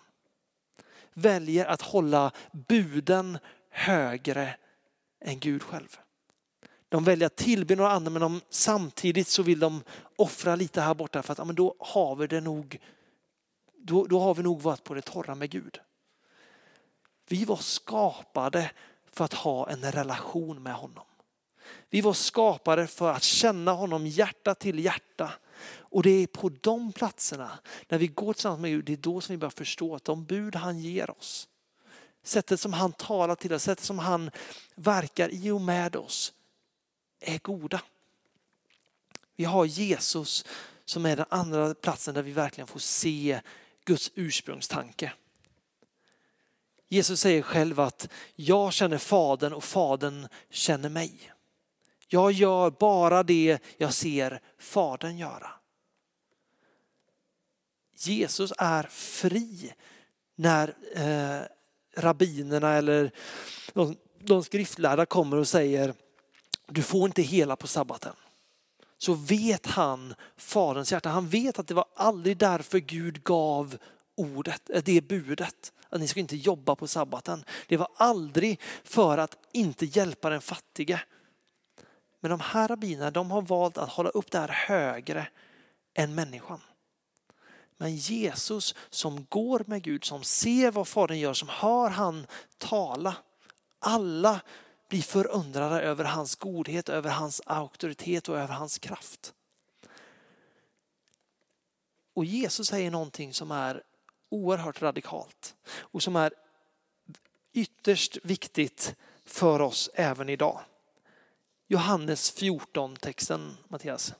väljer 1.14 1.66
att 1.66 1.82
hålla 1.82 2.32
buden 2.68 3.38
högre 3.70 4.56
än 5.20 5.40
Gud 5.40 5.62
själv. 5.62 5.96
De 6.88 7.04
väljer 7.04 7.26
att 7.26 7.36
tillbe 7.36 7.76
några 7.76 7.90
andra 7.90 8.10
men 8.10 8.22
de, 8.22 8.40
samtidigt 8.50 9.28
så 9.28 9.42
vill 9.42 9.60
de 9.60 9.82
offra 10.16 10.56
lite 10.56 10.80
här 10.80 10.94
borta 10.94 11.22
för 11.22 11.32
att 11.32 11.38
ja, 11.38 11.44
men 11.44 11.56
då 11.56 11.74
har 11.78 12.16
vi 12.16 12.26
det 12.26 12.40
nog 12.40 12.78
då, 13.76 14.06
då 14.06 14.20
har 14.20 14.34
vi 14.34 14.42
nog 14.42 14.62
varit 14.62 14.84
på 14.84 14.94
det 14.94 15.02
torra 15.02 15.34
med 15.34 15.50
Gud. 15.50 15.80
Vi 17.28 17.44
var 17.44 17.56
skapade 17.56 18.70
för 19.12 19.24
att 19.24 19.34
ha 19.34 19.70
en 19.70 19.92
relation 19.92 20.62
med 20.62 20.74
honom. 20.74 21.04
Vi 21.90 22.00
var 22.00 22.12
skapade 22.12 22.86
för 22.86 23.12
att 23.12 23.22
känna 23.22 23.72
honom 23.72 24.06
hjärta 24.06 24.54
till 24.54 24.84
hjärta. 24.84 25.32
Och 25.68 26.02
det 26.02 26.10
är 26.10 26.26
på 26.26 26.48
de 26.48 26.92
platserna, 26.92 27.58
när 27.88 27.98
vi 27.98 28.06
går 28.06 28.32
tillsammans 28.32 28.60
med 28.60 28.70
Gud, 28.70 28.84
det 28.84 28.92
är 28.92 28.96
då 28.96 29.20
som 29.20 29.32
vi 29.32 29.38
börjar 29.38 29.50
förstå 29.50 29.94
att 29.94 30.04
de 30.04 30.24
bud 30.24 30.54
han 30.54 30.78
ger 30.78 31.10
oss, 31.10 31.48
sättet 32.22 32.60
som 32.60 32.72
han 32.72 32.92
talar 32.92 33.34
till 33.34 33.52
oss, 33.52 33.62
sättet 33.62 33.84
som 33.84 33.98
han 33.98 34.30
verkar 34.74 35.28
i 35.28 35.50
och 35.50 35.60
med 35.60 35.96
oss, 35.96 36.32
är 37.20 37.38
goda. 37.38 37.80
Vi 39.36 39.44
har 39.44 39.64
Jesus 39.64 40.44
som 40.84 41.06
är 41.06 41.16
den 41.16 41.26
andra 41.28 41.74
platsen 41.74 42.14
där 42.14 42.22
vi 42.22 42.32
verkligen 42.32 42.66
får 42.66 42.80
se 42.80 43.40
Guds 43.84 44.10
ursprungstanke. 44.14 45.12
Jesus 46.88 47.20
säger 47.20 47.42
själv 47.42 47.80
att 47.80 48.08
jag 48.34 48.72
känner 48.72 48.98
Fadern 48.98 49.52
och 49.52 49.64
Fadern 49.64 50.28
känner 50.50 50.88
mig. 50.88 51.32
Jag 52.08 52.32
gör 52.32 52.70
bara 52.70 53.22
det 53.22 53.58
jag 53.76 53.94
ser 53.94 54.40
Fadern 54.58 55.18
göra. 55.18 55.50
Jesus 57.96 58.52
är 58.58 58.82
fri 58.90 59.72
när 60.36 60.74
eh, 60.94 61.42
rabbinerna 61.96 62.72
eller 62.72 63.10
de, 63.72 63.96
de 64.20 64.44
skriftlärda 64.44 65.06
kommer 65.06 65.36
och 65.36 65.48
säger 65.48 65.94
du 66.66 66.82
får 66.82 67.06
inte 67.06 67.22
hela 67.22 67.56
på 67.56 67.66
sabbaten. 67.66 68.12
Så 68.98 69.14
vet 69.14 69.66
han 69.66 70.14
Faderns 70.36 70.92
hjärta. 70.92 71.08
Han 71.08 71.28
vet 71.28 71.58
att 71.58 71.66
det 71.66 71.74
var 71.74 71.86
aldrig 71.94 72.36
därför 72.36 72.78
Gud 72.78 73.22
gav 73.22 73.76
ordet, 74.14 74.70
eh, 74.70 74.82
det 74.84 75.00
budet. 75.00 75.72
Att 75.88 76.00
ni 76.00 76.08
ska 76.08 76.20
inte 76.20 76.36
jobba 76.36 76.74
på 76.74 76.86
sabbaten. 76.86 77.44
Det 77.66 77.76
var 77.76 77.88
aldrig 77.96 78.60
för 78.84 79.18
att 79.18 79.38
inte 79.52 79.86
hjälpa 79.86 80.30
den 80.30 80.40
fattige. 80.40 81.00
Men 82.20 82.30
de 82.30 82.40
här 82.40 82.68
rabbinerna 82.68 83.10
de 83.10 83.30
har 83.30 83.42
valt 83.42 83.78
att 83.78 83.92
hålla 83.92 84.08
upp 84.08 84.30
det 84.30 84.38
här 84.38 84.48
högre 84.48 85.28
än 85.94 86.14
människan. 86.14 86.60
Men 87.76 87.96
Jesus 87.96 88.74
som 88.90 89.26
går 89.28 89.64
med 89.66 89.82
Gud, 89.82 90.04
som 90.04 90.24
ser 90.24 90.70
vad 90.70 90.88
Fadern 90.88 91.18
gör, 91.18 91.34
som 91.34 91.48
hör 91.48 91.90
han 91.90 92.26
tala. 92.58 93.16
Alla 93.78 94.40
blir 94.88 95.02
förundrade 95.02 95.80
över 95.80 96.04
hans 96.04 96.36
godhet, 96.36 96.88
över 96.88 97.10
hans 97.10 97.42
auktoritet 97.46 98.28
och 98.28 98.38
över 98.38 98.54
hans 98.54 98.78
kraft. 98.78 99.34
Och 102.14 102.24
Jesus 102.24 102.66
säger 102.66 102.90
någonting 102.90 103.34
som 103.34 103.50
är 103.50 103.82
oerhört 104.36 104.82
radikalt 104.82 105.56
och 105.66 106.02
som 106.02 106.16
är 106.16 106.32
ytterst 107.52 108.18
viktigt 108.22 108.94
för 109.24 109.60
oss 109.60 109.90
även 109.94 110.28
idag. 110.28 110.60
Johannes 111.66 112.30
14 112.30 112.96
texten 112.96 113.56
Mattias. 113.68 114.14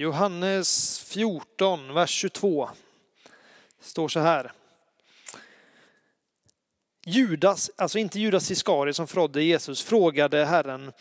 Johannes 0.00 1.00
14, 1.00 1.94
vers 1.94 2.10
22. 2.10 2.68
står 3.80 4.08
så 4.08 4.20
här. 4.20 4.52
Judas, 7.10 7.70
alltså 7.76 7.98
inte 7.98 8.20
Judas 8.20 8.50
Iskari 8.50 8.94
som 8.94 9.06
förrådde 9.06 9.42
Jesus, 9.42 9.82
frågade 9.82 10.44
Herren, 10.44 10.92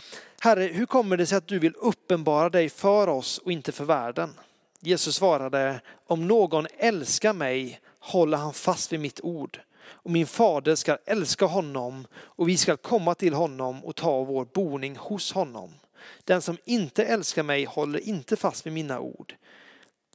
Herre, 0.41 0.63
hur 0.63 0.85
kommer 0.85 1.17
det 1.17 1.25
sig 1.25 1.37
att 1.37 1.47
du 1.47 1.59
vill 1.59 1.73
uppenbara 1.75 2.49
dig 2.49 2.69
för 2.69 3.07
oss 3.07 3.37
och 3.37 3.51
inte 3.51 3.71
för 3.71 3.85
världen? 3.85 4.33
Jesus 4.79 5.15
svarade, 5.15 5.81
om 6.07 6.27
någon 6.27 6.67
älskar 6.77 7.33
mig 7.33 7.79
håller 7.99 8.37
han 8.37 8.53
fast 8.53 8.93
vid 8.93 8.99
mitt 8.99 9.21
ord. 9.21 9.59
Och 9.87 10.11
min 10.11 10.27
fader 10.27 10.75
ska 10.75 10.97
älska 11.05 11.45
honom 11.45 12.07
och 12.15 12.49
vi 12.49 12.57
ska 12.57 12.77
komma 12.77 13.15
till 13.15 13.33
honom 13.33 13.85
och 13.85 13.95
ta 13.95 14.23
vår 14.23 14.45
boning 14.45 14.95
hos 14.95 15.31
honom. 15.33 15.73
Den 16.23 16.41
som 16.41 16.57
inte 16.65 17.03
älskar 17.03 17.43
mig 17.43 17.65
håller 17.65 17.99
inte 17.99 18.35
fast 18.35 18.65
vid 18.65 18.73
mina 18.73 18.99
ord. 18.99 19.35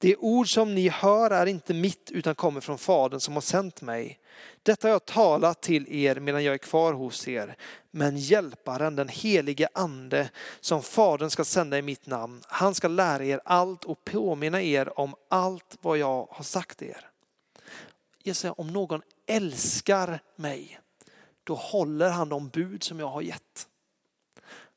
Det 0.02 0.16
ord 0.16 0.54
som 0.54 0.74
ni 0.74 0.88
hör 0.88 1.30
är 1.30 1.46
inte 1.46 1.74
mitt 1.74 2.10
utan 2.10 2.34
kommer 2.34 2.60
från 2.60 2.78
Fadern 2.78 3.20
som 3.20 3.34
har 3.34 3.40
sänt 3.40 3.82
mig. 3.82 4.18
Detta 4.62 4.88
har 4.88 4.92
jag 4.92 5.04
talat 5.04 5.62
till 5.62 5.94
er 5.94 6.20
medan 6.20 6.44
jag 6.44 6.54
är 6.54 6.58
kvar 6.58 6.92
hos 6.92 7.28
er. 7.28 7.56
Men 7.90 8.16
hjälparen, 8.16 8.96
den 8.96 9.08
helige 9.08 9.68
ande 9.72 10.30
som 10.60 10.82
Fadern 10.82 11.30
ska 11.30 11.44
sända 11.44 11.78
i 11.78 11.82
mitt 11.82 12.06
namn, 12.06 12.40
han 12.46 12.74
ska 12.74 12.88
lära 12.88 13.24
er 13.24 13.40
allt 13.44 13.84
och 13.84 14.04
påminna 14.04 14.62
er 14.62 14.98
om 14.98 15.14
allt 15.28 15.78
vad 15.80 15.98
jag 15.98 16.28
har 16.30 16.44
sagt 16.44 16.82
er. 16.82 17.10
Jag 18.22 18.36
säger, 18.36 18.60
om 18.60 18.66
någon 18.66 19.02
älskar 19.26 20.20
mig, 20.36 20.80
då 21.44 21.54
håller 21.54 22.10
han 22.10 22.28
de 22.28 22.48
bud 22.48 22.82
som 22.82 23.00
jag 23.00 23.08
har 23.08 23.22
gett. 23.22 23.68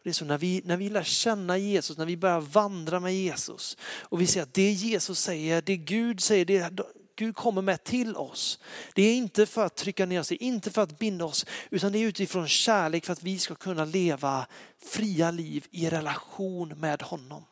Det 0.06 0.12
är 0.12 0.13
så 0.13 0.26
när 0.26 0.38
vi, 0.38 0.62
när 0.65 0.78
vi 0.78 0.89
lär 0.89 1.04
känna 1.04 1.58
Jesus, 1.58 1.98
när 1.98 2.06
vi 2.06 2.18
börjar 2.18 2.41
vandra 2.41 3.00
med 3.00 3.15
Jesus 3.15 3.78
och 3.82 4.22
vi 4.22 4.28
ser 4.28 4.41
att 4.41 4.54
det 4.54 4.72
Jesus 4.72 5.20
säger, 5.20 5.62
det 5.62 5.78
Gud 5.78 6.22
säger, 6.22 6.46
det 6.46 6.80
Gud 7.15 7.36
kommer 7.36 7.62
med 7.62 7.84
till 7.84 8.15
oss. 8.15 8.60
Det 8.96 9.04
är 9.04 9.15
inte 9.15 9.46
för 9.46 9.65
att 9.65 9.76
trycka 9.76 10.06
ner 10.06 10.20
oss, 10.20 10.30
det 10.30 10.44
är 10.44 10.48
inte 10.48 10.72
för 10.72 10.82
att 10.82 11.00
binda 11.00 11.26
oss, 11.26 11.46
utan 11.70 11.91
det 11.91 12.00
är 12.00 12.08
utifrån 12.08 12.48
kärlek 12.48 13.06
för 13.06 13.13
att 13.13 13.24
vi 13.24 13.39
ska 13.39 13.56
kunna 13.56 13.86
leva 13.86 14.48
fria 14.78 15.32
liv 15.32 15.65
i 15.72 15.89
relation 15.89 16.70
med 16.70 17.02
honom. 17.02 17.46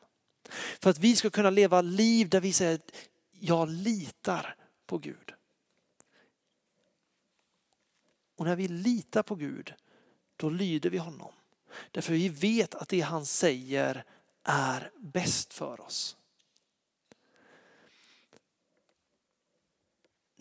För 0.82 0.90
att 0.90 1.00
vi 1.00 1.16
ska 1.16 1.30
kunna 1.30 1.50
leva 1.50 1.82
liv 1.82 2.30
där 2.30 2.40
vi 2.40 2.54
säger 2.54 2.76
att 2.76 2.92
jag 3.32 3.70
litar 3.70 4.56
på 4.86 4.98
Gud. 4.98 5.34
Och 8.38 8.46
när 8.46 8.56
vi 8.56 8.68
litar 8.68 9.24
på 9.24 9.36
Gud, 9.36 9.74
då 10.36 10.50
lyder 10.50 10.90
vi 10.90 10.98
honom. 10.98 11.34
Därför 11.92 12.14
vi 12.14 12.30
vet 12.30 12.76
att 12.76 12.90
det 12.90 13.02
han 13.02 13.26
säger 13.26 14.04
är 14.44 14.92
bäst 15.00 15.54
för 15.54 15.82
oss. 15.82 16.18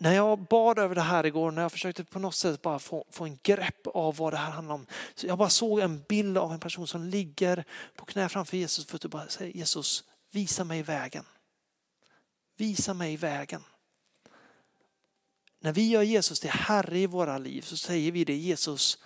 När 0.03 0.15
jag 0.15 0.39
bad 0.39 0.79
över 0.79 0.95
det 0.95 1.01
här 1.01 1.27
igår, 1.27 1.51
när 1.51 1.63
jag 1.63 1.73
försökte 1.73 2.05
på 2.05 2.19
något 2.19 2.35
sätt 2.35 2.63
bara 2.63 2.79
få, 2.79 3.05
få 3.11 3.25
en 3.25 3.39
grepp 3.43 3.87
av 3.87 4.17
vad 4.17 4.33
det 4.33 4.37
här 4.37 4.51
handlar 4.51 4.75
om. 4.75 4.87
Så 5.15 5.27
jag 5.27 5.39
bara 5.39 5.51
såg 5.51 5.81
en 5.81 6.03
bild 6.09 6.39
av 6.39 6.53
en 6.53 6.61
person 6.61 6.87
som 6.87 7.05
ligger 7.05 7.65
på 7.97 8.05
knä 8.05 8.29
framför 8.29 8.57
Jesus 8.57 8.87
för 8.87 8.97
att 8.97 9.05
bara 9.05 9.29
säga 9.29 9.51
Jesus, 9.51 10.05
visa 10.31 10.65
mig 10.65 10.83
vägen. 10.83 11.25
Visa 12.57 12.95
mig 12.95 13.17
vägen. 13.17 13.63
När 15.61 15.73
vi 15.73 15.89
gör 15.89 16.03
Jesus 16.03 16.41
till 16.41 16.51
Herre 16.51 16.99
i 16.99 17.07
våra 17.07 17.39
liv 17.39 17.63
så 17.63 17.77
säger 17.77 18.13
vi 18.13 18.25
det 18.25 18.37
Jesus, 18.37 18.99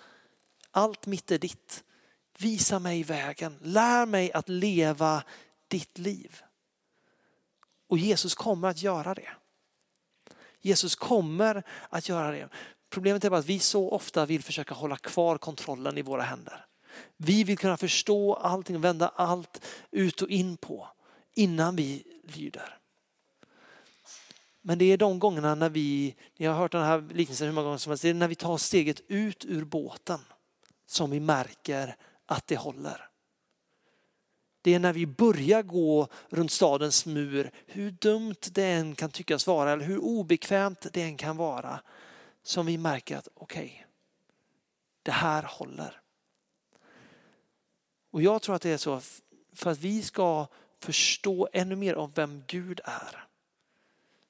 allt 0.71 1.05
mitt 1.05 1.31
är 1.31 1.39
ditt. 1.39 1.83
Visa 2.37 2.79
mig 2.79 3.03
vägen. 3.03 3.57
Lär 3.61 4.05
mig 4.05 4.31
att 4.31 4.49
leva 4.49 5.23
ditt 5.67 5.97
liv. 5.97 6.41
Och 7.87 7.97
Jesus 7.97 8.35
kommer 8.35 8.67
att 8.67 8.81
göra 8.81 9.13
det. 9.13 9.29
Jesus 10.61 10.95
kommer 10.95 11.63
att 11.89 12.09
göra 12.09 12.31
det. 12.31 12.49
Problemet 12.89 13.23
är 13.23 13.29
bara 13.29 13.39
att 13.39 13.45
vi 13.45 13.59
så 13.59 13.89
ofta 13.89 14.25
vill 14.25 14.43
försöka 14.43 14.73
hålla 14.73 14.97
kvar 14.97 15.37
kontrollen 15.37 15.97
i 15.97 16.01
våra 16.01 16.21
händer. 16.21 16.65
Vi 17.17 17.43
vill 17.43 17.57
kunna 17.57 17.77
förstå 17.77 18.33
allting 18.33 18.75
och 18.75 18.83
vända 18.83 19.07
allt 19.07 19.65
ut 19.91 20.21
och 20.21 20.29
in 20.29 20.57
på 20.57 20.87
innan 21.33 21.75
vi 21.75 22.03
lyder. 22.23 22.77
Men 24.61 24.77
det 24.77 24.85
är 24.85 24.97
de 24.97 25.19
gångerna 25.19 25.55
när 25.55 25.69
vi, 25.69 26.15
ni 26.37 26.45
har 26.45 26.55
hört 26.55 26.71
den 26.71 26.83
här 26.83 27.03
liknelsen 27.13 27.47
hur 27.47 27.53
många 27.53 27.65
gånger 27.65 27.77
som 27.77 27.91
helst, 27.91 28.01
det 28.01 28.09
är 28.09 28.13
när 28.13 28.27
vi 28.27 28.35
tar 28.35 28.57
steget 28.57 29.01
ut 29.07 29.45
ur 29.45 29.65
båten 29.65 30.19
som 30.85 31.11
vi 31.11 31.19
märker 31.19 31.95
att 32.27 32.47
det 32.47 32.55
håller. 32.55 33.09
Det 34.61 34.73
är 34.73 34.79
när 34.79 34.93
vi 34.93 35.05
börjar 35.05 35.63
gå 35.63 36.07
runt 36.29 36.51
stadens 36.51 37.05
mur, 37.05 37.51
hur 37.65 37.91
dumt 37.91 38.35
det 38.51 38.65
än 38.65 38.95
kan 38.95 39.09
tyckas 39.09 39.47
vara 39.47 39.71
eller 39.71 39.85
hur 39.85 39.97
obekvämt 39.97 40.87
det 40.93 41.01
än 41.01 41.17
kan 41.17 41.37
vara, 41.37 41.81
som 42.43 42.65
vi 42.65 42.77
märker 42.77 43.17
att 43.17 43.27
okej, 43.33 43.65
okay, 43.65 43.83
det 45.03 45.11
här 45.11 45.43
håller. 45.43 46.01
Och 48.11 48.21
jag 48.21 48.41
tror 48.41 48.55
att 48.55 48.61
det 48.61 48.69
är 48.69 48.77
så 48.77 49.01
för 49.53 49.71
att 49.71 49.79
vi 49.79 50.01
ska 50.01 50.47
förstå 50.79 51.49
ännu 51.53 51.75
mer 51.75 51.95
om 51.95 52.11
vem 52.11 52.43
Gud 52.47 52.81
är 52.83 53.27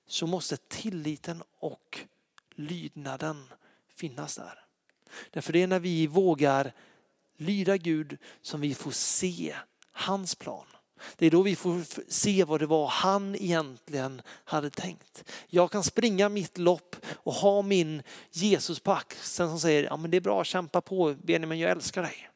så 0.07 0.27
måste 0.27 0.57
tilliten 0.57 1.43
och 1.59 1.99
lydnaden 2.55 3.53
finnas 3.87 4.35
där. 4.35 4.65
Därför 5.31 5.53
det 5.53 5.63
är 5.63 5.67
när 5.67 5.79
vi 5.79 6.07
vågar 6.07 6.73
lyda 7.37 7.77
Gud 7.77 8.17
som 8.41 8.61
vi 8.61 8.73
får 8.73 8.91
se 8.91 9.55
hans 9.91 10.35
plan. 10.35 10.65
Det 11.15 11.25
är 11.25 11.31
då 11.31 11.41
vi 11.41 11.55
får 11.55 11.81
se 12.11 12.43
vad 12.43 12.59
det 12.59 12.65
var 12.65 12.87
han 12.87 13.35
egentligen 13.35 14.21
hade 14.27 14.69
tänkt. 14.69 15.23
Jag 15.47 15.71
kan 15.71 15.83
springa 15.83 16.29
mitt 16.29 16.57
lopp 16.57 16.95
och 17.13 17.33
ha 17.33 17.61
min 17.61 18.03
Jesus 18.31 18.79
på 18.79 18.91
axeln 18.91 19.49
som 19.49 19.59
säger, 19.59 19.83
ja 19.83 19.97
men 19.97 20.11
det 20.11 20.17
är 20.17 20.21
bra, 20.21 20.43
kämpa 20.43 20.81
på 20.81 21.15
Benjamin, 21.23 21.59
jag 21.59 21.71
älskar 21.71 22.01
dig. 22.01 22.29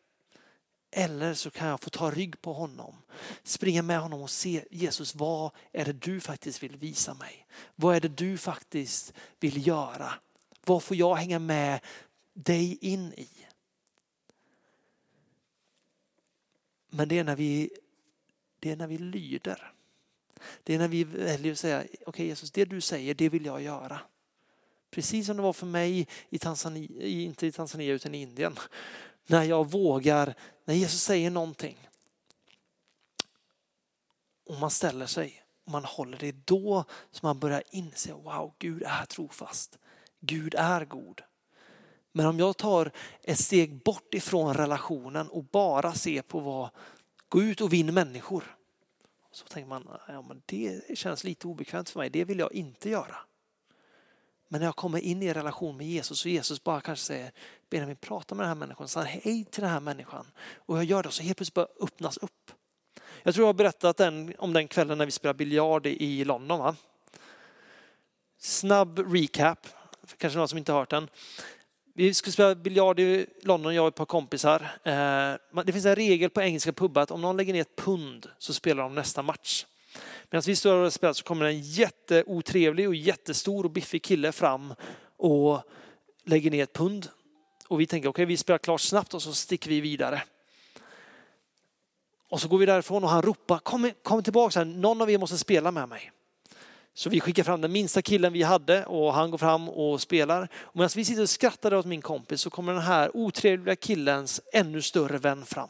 Eller 0.91 1.33
så 1.33 1.49
kan 1.49 1.67
jag 1.67 1.81
få 1.81 1.89
ta 1.89 2.11
rygg 2.11 2.41
på 2.41 2.53
honom, 2.53 2.95
springa 3.43 3.81
med 3.81 3.99
honom 3.99 4.21
och 4.21 4.29
se 4.29 4.63
Jesus, 4.71 5.15
vad 5.15 5.51
är 5.71 5.85
det 5.85 5.93
du 5.93 6.19
faktiskt 6.19 6.63
vill 6.63 6.77
visa 6.77 7.13
mig? 7.13 7.47
Vad 7.75 7.95
är 7.95 7.99
det 7.99 8.17
du 8.17 8.37
faktiskt 8.37 9.13
vill 9.39 9.67
göra? 9.67 10.13
Vad 10.65 10.83
får 10.83 10.97
jag 10.97 11.15
hänga 11.15 11.39
med 11.39 11.79
dig 12.33 12.77
in 12.81 13.13
i? 13.13 13.29
Men 16.93 17.07
det 17.07 17.19
är 17.19 17.23
när 17.23 17.35
vi, 17.35 17.69
det 18.59 18.71
är 18.71 18.75
när 18.75 18.87
vi 18.87 18.97
lyder. 18.97 19.73
Det 20.63 20.75
är 20.75 20.79
när 20.79 20.87
vi 20.87 21.03
väljer 21.03 21.51
att 21.51 21.59
säga, 21.59 21.79
okej 21.81 22.03
okay, 22.05 22.25
Jesus, 22.25 22.51
det 22.51 22.65
du 22.65 22.81
säger, 22.81 23.13
det 23.13 23.29
vill 23.29 23.45
jag 23.45 23.61
göra. 23.61 23.99
Precis 24.89 25.25
som 25.25 25.37
det 25.37 25.43
var 25.43 25.53
för 25.53 25.65
mig 25.65 26.07
i 26.29 26.39
Tanzania, 26.39 27.05
inte 27.05 27.47
i 27.47 27.51
Tanzania 27.51 27.93
utan 27.93 28.15
i 28.15 28.21
Indien. 28.21 28.55
När 29.27 29.43
jag 29.43 29.71
vågar, 29.71 30.33
när 30.65 30.75
Jesus 30.75 31.01
säger 31.01 31.31
någonting 31.31 31.89
och 34.45 34.57
man 34.59 34.71
ställer 34.71 35.05
sig 35.05 35.43
och 35.65 35.71
man 35.71 35.85
håller 35.85 36.17
det, 36.17 36.31
då 36.31 36.85
som 37.11 37.27
man 37.27 37.39
börjar 37.39 37.63
inse, 37.69 38.13
wow, 38.13 38.53
Gud 38.59 38.83
är 38.83 39.05
trofast. 39.05 39.77
Gud 40.19 40.55
är 40.57 40.85
god. 40.85 41.21
Men 42.11 42.25
om 42.25 42.39
jag 42.39 42.57
tar 42.57 42.91
ett 43.23 43.39
steg 43.39 43.83
bort 43.83 44.13
ifrån 44.13 44.53
relationen 44.53 45.29
och 45.29 45.43
bara 45.43 45.93
ser 45.93 46.21
på 46.21 46.39
vad, 46.39 46.69
gå 47.29 47.41
ut 47.41 47.61
och 47.61 47.73
vinn 47.73 47.93
människor. 47.93 48.57
Så 49.31 49.45
tänker 49.45 49.69
man, 49.69 49.87
ja, 50.07 50.21
men 50.21 50.41
det 50.45 50.97
känns 50.97 51.23
lite 51.23 51.47
obekvämt 51.47 51.89
för 51.89 51.99
mig, 51.99 52.09
det 52.09 52.25
vill 52.25 52.39
jag 52.39 52.53
inte 52.53 52.89
göra. 52.89 53.17
Men 54.47 54.59
när 54.59 54.67
jag 54.67 54.75
kommer 54.75 54.99
in 54.99 55.23
i 55.23 55.33
relation 55.33 55.77
med 55.77 55.87
Jesus 55.87 56.25
och 56.25 56.31
Jesus 56.31 56.63
bara 56.63 56.81
kanske 56.81 57.05
säger, 57.05 57.31
Benjamin 57.69 57.95
prata 57.95 58.35
med 58.35 58.43
den 58.43 58.47
här 58.47 58.55
människan, 58.55 58.87
säg 58.87 59.21
hej 59.23 59.45
till 59.45 59.61
den 59.61 59.71
här 59.71 59.79
människan. 59.79 60.25
Och 60.55 60.77
jag 60.77 60.83
gör 60.83 61.03
det 61.03 61.11
så 61.11 61.23
helt 61.23 61.37
plötsligt 61.37 61.53
bara 61.53 61.67
öppnas 61.81 62.17
upp. 62.17 62.51
Jag 63.23 63.33
tror 63.33 63.43
jag 63.43 63.47
har 63.47 63.53
berättat 63.53 63.97
den, 63.97 64.33
om 64.37 64.53
den 64.53 64.67
kvällen 64.67 64.97
när 64.97 65.05
vi 65.05 65.11
spelade 65.11 65.37
biljard 65.37 65.87
i 65.87 66.25
London. 66.25 66.59
Va? 66.59 66.75
Snabb 68.37 68.99
recap, 68.99 69.67
kanske 70.17 70.39
någon 70.39 70.47
som 70.47 70.57
inte 70.57 70.71
har 70.71 70.79
hört 70.79 70.89
den. 70.89 71.09
Vi 71.93 72.13
skulle 72.13 72.33
spela 72.33 72.55
biljard 72.55 72.99
i 72.99 73.25
London, 73.41 73.75
jag 73.75 73.83
och 73.83 73.87
ett 73.87 73.95
par 73.95 74.05
kompisar. 74.05 74.71
Eh, 74.83 75.63
det 75.65 75.73
finns 75.73 75.85
en 75.85 75.95
regel 75.95 76.29
på 76.29 76.41
engelska 76.41 76.73
pubbar 76.73 77.01
att 77.01 77.11
om 77.11 77.21
någon 77.21 77.37
lägger 77.37 77.53
ner 77.53 77.61
ett 77.61 77.75
pund 77.75 78.29
så 78.37 78.53
spelar 78.53 78.83
de 78.83 78.95
nästa 78.95 79.21
match. 79.21 79.65
Medan 80.29 80.43
vi 80.45 80.55
står 80.55 80.75
och 80.75 80.93
spelar 80.93 81.13
så 81.13 81.23
kommer 81.23 81.45
en 81.45 81.61
jätteotrevlig 81.61 82.87
och 82.87 82.95
jättestor 82.95 83.65
och 83.65 83.71
biffig 83.71 84.03
kille 84.03 84.31
fram 84.31 84.73
och 85.17 85.61
lägger 86.25 86.51
ner 86.51 86.63
ett 86.63 86.73
pund. 86.73 87.07
Och 87.67 87.79
vi 87.79 87.87
tänker 87.87 88.09
okej, 88.09 88.23
okay, 88.23 88.25
vi 88.25 88.37
spelar 88.37 88.57
klart 88.57 88.81
snabbt 88.81 89.13
och 89.13 89.21
så 89.21 89.33
sticker 89.33 89.69
vi 89.69 89.81
vidare. 89.81 90.23
Och 92.29 92.41
så 92.41 92.47
går 92.47 92.57
vi 92.57 92.65
därifrån 92.65 93.03
och 93.03 93.09
han 93.09 93.21
ropar, 93.21 93.59
kom, 93.59 93.91
kom 94.03 94.23
tillbaka, 94.23 94.59
här, 94.59 94.65
någon 94.65 95.01
av 95.01 95.11
er 95.11 95.17
måste 95.17 95.37
spela 95.37 95.71
med 95.71 95.89
mig. 95.89 96.11
Så 96.93 97.09
vi 97.09 97.19
skickar 97.19 97.43
fram 97.43 97.61
den 97.61 97.71
minsta 97.71 98.01
killen 98.01 98.33
vi 98.33 98.43
hade 98.43 98.85
och 98.85 99.13
han 99.13 99.31
går 99.31 99.37
fram 99.37 99.69
och 99.69 100.01
spelar. 100.01 100.47
Och 100.53 100.75
medan 100.75 100.89
vi 100.95 101.05
sitter 101.05 101.21
och 101.21 101.29
skrattar 101.29 101.73
åt 101.73 101.85
min 101.85 102.01
kompis 102.01 102.41
så 102.41 102.49
kommer 102.49 102.73
den 102.73 102.81
här 102.81 103.17
otrevliga 103.17 103.75
killens 103.75 104.41
ännu 104.53 104.81
större 104.81 105.17
vän 105.17 105.45
fram. 105.45 105.69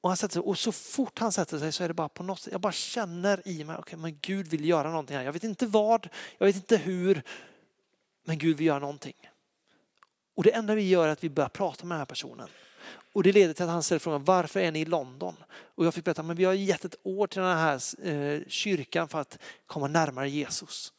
Och, 0.00 0.10
han 0.10 0.16
sätter 0.16 0.32
sig, 0.32 0.42
och 0.42 0.58
så 0.58 0.72
fort 0.72 1.18
han 1.18 1.32
sätter 1.32 1.58
sig 1.58 1.72
så 1.72 1.84
är 1.84 1.88
det 1.88 1.94
bara 1.94 2.08
på 2.08 2.22
något 2.22 2.40
sätt, 2.40 2.52
jag 2.52 2.60
bara 2.60 2.72
känner 2.72 3.48
i 3.48 3.64
mig, 3.64 3.76
okay, 3.78 3.98
men 3.98 4.18
Gud 4.20 4.46
vill 4.46 4.64
göra 4.64 4.90
någonting 4.90 5.16
här. 5.16 5.24
Jag 5.24 5.32
vet 5.32 5.44
inte 5.44 5.66
vad, 5.66 6.08
jag 6.38 6.46
vet 6.46 6.56
inte 6.56 6.76
hur, 6.76 7.22
men 8.24 8.38
Gud 8.38 8.56
vill 8.56 8.66
göra 8.66 8.78
någonting. 8.78 9.16
Och 10.34 10.44
det 10.44 10.50
enda 10.50 10.74
vi 10.74 10.88
gör 10.88 11.08
är 11.08 11.12
att 11.12 11.24
vi 11.24 11.30
börjar 11.30 11.48
prata 11.48 11.86
med 11.86 11.94
den 11.94 12.00
här 12.00 12.06
personen. 12.06 12.48
Och 13.12 13.22
det 13.22 13.32
leder 13.32 13.54
till 13.54 13.64
att 13.64 13.70
han 13.70 13.82
ställer 13.82 13.98
frågan, 13.98 14.24
varför 14.24 14.60
är 14.60 14.72
ni 14.72 14.80
i 14.80 14.84
London? 14.84 15.34
Och 15.74 15.86
jag 15.86 15.94
fick 15.94 16.04
berätta, 16.04 16.22
men 16.22 16.36
vi 16.36 16.44
har 16.44 16.52
gett 16.52 16.84
ett 16.84 16.96
år 17.02 17.26
till 17.26 17.42
den 17.42 17.58
här 17.58 18.06
eh, 18.08 18.40
kyrkan 18.48 19.08
för 19.08 19.20
att 19.20 19.38
komma 19.66 19.88
närmare 19.88 20.30
Jesus. 20.30 20.92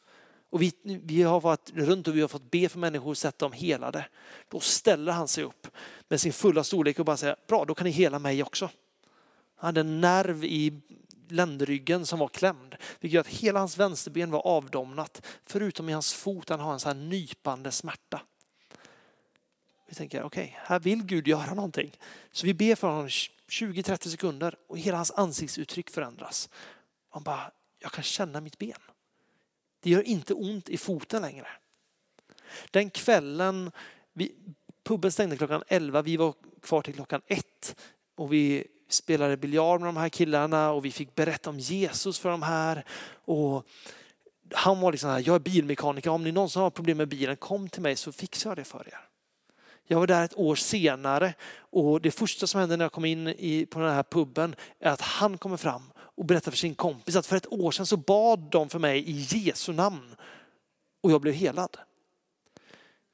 Och 0.50 0.62
vi, 0.62 0.72
vi 0.82 1.22
har 1.22 1.40
varit 1.40 1.70
runt 1.74 2.08
och 2.08 2.16
vi 2.16 2.20
har 2.20 2.28
fått 2.28 2.50
be 2.50 2.68
för 2.68 2.78
människor 2.78 3.10
och 3.10 3.18
sett 3.18 3.38
dem 3.38 3.52
helade. 3.52 4.06
Då 4.48 4.60
ställer 4.60 5.12
han 5.12 5.28
sig 5.28 5.44
upp 5.44 5.66
med 6.08 6.20
sin 6.20 6.32
fulla 6.32 6.64
storlek 6.64 6.98
och 6.98 7.04
bara 7.04 7.16
säger, 7.16 7.36
bra 7.48 7.64
då 7.64 7.74
kan 7.74 7.84
ni 7.84 7.90
hela 7.90 8.18
mig 8.18 8.42
också. 8.42 8.70
Han 9.56 9.68
hade 9.68 9.80
en 9.80 10.00
nerv 10.00 10.44
i 10.44 10.80
ländryggen 11.28 12.06
som 12.06 12.18
var 12.18 12.28
klämd, 12.28 12.76
vilket 13.00 13.14
gör 13.14 13.20
att 13.20 13.26
hela 13.26 13.58
hans 13.58 13.78
vänsterben 13.78 14.30
var 14.30 14.46
avdomnat, 14.46 15.26
förutom 15.46 15.88
i 15.88 15.92
hans 15.92 16.14
fot, 16.14 16.48
han 16.48 16.60
har 16.60 16.72
en 16.72 16.80
sån 16.80 16.96
här 16.96 17.04
nypande 17.04 17.70
smärta. 17.70 18.20
Vi 19.94 19.98
tänker, 19.98 20.22
okej, 20.22 20.44
okay, 20.44 20.56
här 20.64 20.80
vill 20.80 21.02
Gud 21.02 21.28
göra 21.28 21.54
någonting. 21.54 21.90
Så 22.32 22.46
vi 22.46 22.54
ber 22.54 22.74
för 22.74 22.88
honom 22.88 23.08
20-30 23.08 24.08
sekunder 24.08 24.56
och 24.66 24.78
hela 24.78 24.96
hans 24.96 25.10
ansiktsuttryck 25.10 25.90
förändras. 25.90 26.48
Han 27.10 27.22
bara, 27.22 27.50
jag 27.78 27.92
kan 27.92 28.04
känna 28.04 28.40
mitt 28.40 28.58
ben. 28.58 28.80
Det 29.80 29.90
gör 29.90 30.02
inte 30.02 30.34
ont 30.34 30.68
i 30.68 30.76
foten 30.76 31.22
längre. 31.22 31.46
Den 32.70 32.90
kvällen, 32.90 33.70
vi, 34.12 34.34
puben 34.84 35.12
stängde 35.12 35.36
klockan 35.36 35.62
11, 35.68 36.02
vi 36.02 36.16
var 36.16 36.34
kvar 36.62 36.82
till 36.82 36.94
klockan 36.94 37.22
1 37.26 37.76
och 38.14 38.32
vi 38.32 38.66
spelade 38.88 39.36
biljard 39.36 39.80
med 39.80 39.88
de 39.88 39.96
här 39.96 40.08
killarna 40.08 40.70
och 40.70 40.84
vi 40.84 40.90
fick 40.90 41.14
berätta 41.14 41.50
om 41.50 41.58
Jesus 41.58 42.18
för 42.18 42.30
de 42.30 42.42
här. 42.42 42.84
Och 43.24 43.66
han 44.52 44.80
var 44.80 44.92
liksom 44.92 45.10
här, 45.10 45.22
jag 45.26 45.34
är 45.34 45.40
bilmekaniker, 45.40 46.10
om 46.10 46.24
ni 46.24 46.32
någonsin 46.32 46.62
har 46.62 46.70
problem 46.70 46.96
med 46.96 47.08
bilen, 47.08 47.36
kom 47.36 47.68
till 47.68 47.82
mig 47.82 47.96
så 47.96 48.12
fixar 48.12 48.50
jag 48.50 48.56
det 48.56 48.64
för 48.64 48.88
er. 48.88 49.13
Jag 49.86 49.98
var 49.98 50.06
där 50.06 50.24
ett 50.24 50.38
år 50.38 50.54
senare 50.54 51.34
och 51.56 52.00
det 52.00 52.10
första 52.10 52.46
som 52.46 52.60
hände 52.60 52.76
när 52.76 52.84
jag 52.84 52.92
kom 52.92 53.04
in 53.04 53.28
i, 53.28 53.66
på 53.66 53.78
den 53.78 53.94
här 53.94 54.02
puben 54.02 54.56
är 54.78 54.90
att 54.90 55.00
han 55.00 55.38
kommer 55.38 55.56
fram 55.56 55.82
och 55.96 56.24
berättar 56.24 56.50
för 56.50 56.58
sin 56.58 56.74
kompis 56.74 57.16
att 57.16 57.26
för 57.26 57.36
ett 57.36 57.52
år 57.52 57.70
sedan 57.70 57.86
så 57.86 57.96
bad 57.96 58.38
de 58.38 58.68
för 58.68 58.78
mig 58.78 59.10
i 59.10 59.38
Jesu 59.38 59.72
namn 59.72 60.16
och 61.00 61.10
jag 61.10 61.20
blev 61.20 61.34
helad. 61.34 61.76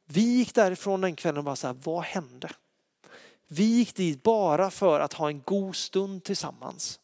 Vi 0.06 0.20
gick 0.20 0.54
därifrån 0.54 1.00
den 1.00 1.16
kvällen 1.16 1.38
och 1.38 1.44
bara 1.44 1.56
så 1.56 1.66
här, 1.66 1.76
vad 1.84 2.02
hände? 2.02 2.50
Vi 3.48 3.64
gick 3.64 3.94
dit 3.94 4.22
bara 4.22 4.70
för 4.70 5.00
att 5.00 5.12
ha 5.12 5.28
en 5.28 5.42
god 5.42 5.76
stund 5.76 6.24
tillsammans. 6.24 7.00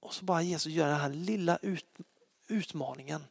Och 0.00 0.14
så 0.14 0.24
bara 0.24 0.42
Jesus 0.42 0.72
gör 0.72 0.88
den 0.88 1.00
här 1.00 1.10
lilla 1.10 1.56
ut, 1.62 1.86
utmaningen. 2.48 3.24